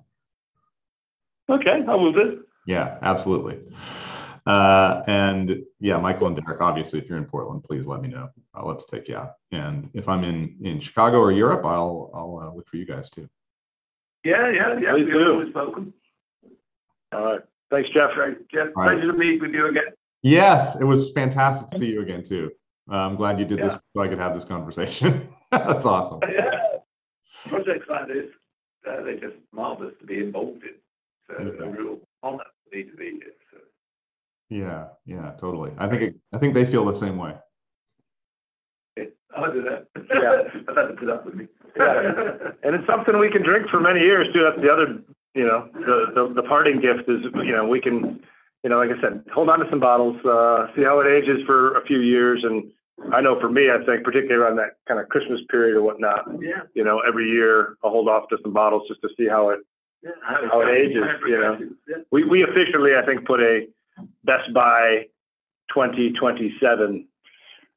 [1.50, 2.44] Okay, I will do.
[2.66, 3.60] Yeah, absolutely.
[4.46, 8.30] Uh, and yeah, Michael and Derek, obviously, if you're in Portland, please let me know.
[8.54, 9.32] I'll love to take you out.
[9.50, 13.10] And if I'm in in Chicago or Europe, I'll I'll uh, look for you guys
[13.10, 13.28] too.
[14.24, 14.92] Yeah, yeah, yeah.
[14.92, 15.32] Please You're do.
[15.32, 15.92] always welcome.
[17.12, 17.40] All right.
[17.70, 18.12] Thanks, Jeff.
[18.14, 18.68] Great, Jeff.
[18.76, 18.92] All right.
[18.96, 19.90] Pleasure to meet with you again.
[20.22, 22.52] Yes, it was fantastic to see you again too.
[22.90, 25.28] Uh, I'm glad you did this so I could have this conversation.
[25.50, 26.20] That's awesome.
[26.32, 26.60] Yeah.
[27.48, 28.26] Projects like this,
[28.88, 30.74] uh, they're just marvelous to be involved in.
[31.26, 31.64] So Okay.
[31.64, 33.34] a real honor for me to be here.
[34.52, 34.58] So.
[34.58, 35.72] Yeah, yeah, totally.
[35.78, 37.34] I think it, I think they feel the same way.
[38.96, 39.04] yeah,
[39.36, 39.86] I do that.
[39.96, 40.60] Yeah.
[40.68, 41.46] I'll have to put up with me.
[41.76, 42.52] Yeah.
[42.62, 44.42] And it's something we can drink for many years too.
[44.42, 45.00] That's the other,
[45.34, 48.20] you know, the, the, the parting gift is, you know, we can,
[48.62, 51.40] you know, like I said, hold on to some bottles, uh, see how it ages
[51.46, 52.44] for a few years.
[52.44, 52.70] And
[53.12, 56.28] I know for me, I think particularly around that kind of Christmas period or whatnot,
[56.40, 56.62] yeah.
[56.74, 59.60] you know, every year I'll hold off to some bottles just to see how it,
[60.02, 60.10] yeah.
[60.50, 61.58] How it ages, you know.
[61.88, 61.96] Yeah.
[62.10, 63.68] we, we officially, I think, put a
[64.24, 65.06] Best By
[65.74, 67.08] 2027,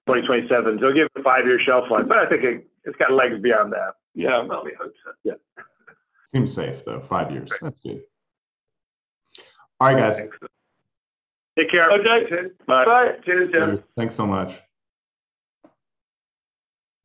[0.08, 0.80] 2027.
[0.80, 3.74] So give it a five-year shelf life, but I think it, it's got legs beyond
[3.74, 3.94] that.
[4.14, 4.44] Yeah.
[4.44, 5.12] Well, we hope so.
[5.24, 5.34] Yeah.
[6.34, 7.02] Seems safe though.
[7.02, 7.52] Five years.
[7.62, 8.02] That's good.
[9.80, 10.22] All right, guys.
[11.58, 11.92] Take care.
[11.92, 12.50] Okay.
[12.68, 12.86] Bye.
[12.86, 13.12] Bye.
[13.26, 13.80] Cheers, Jeff.
[13.96, 14.60] Thanks so much.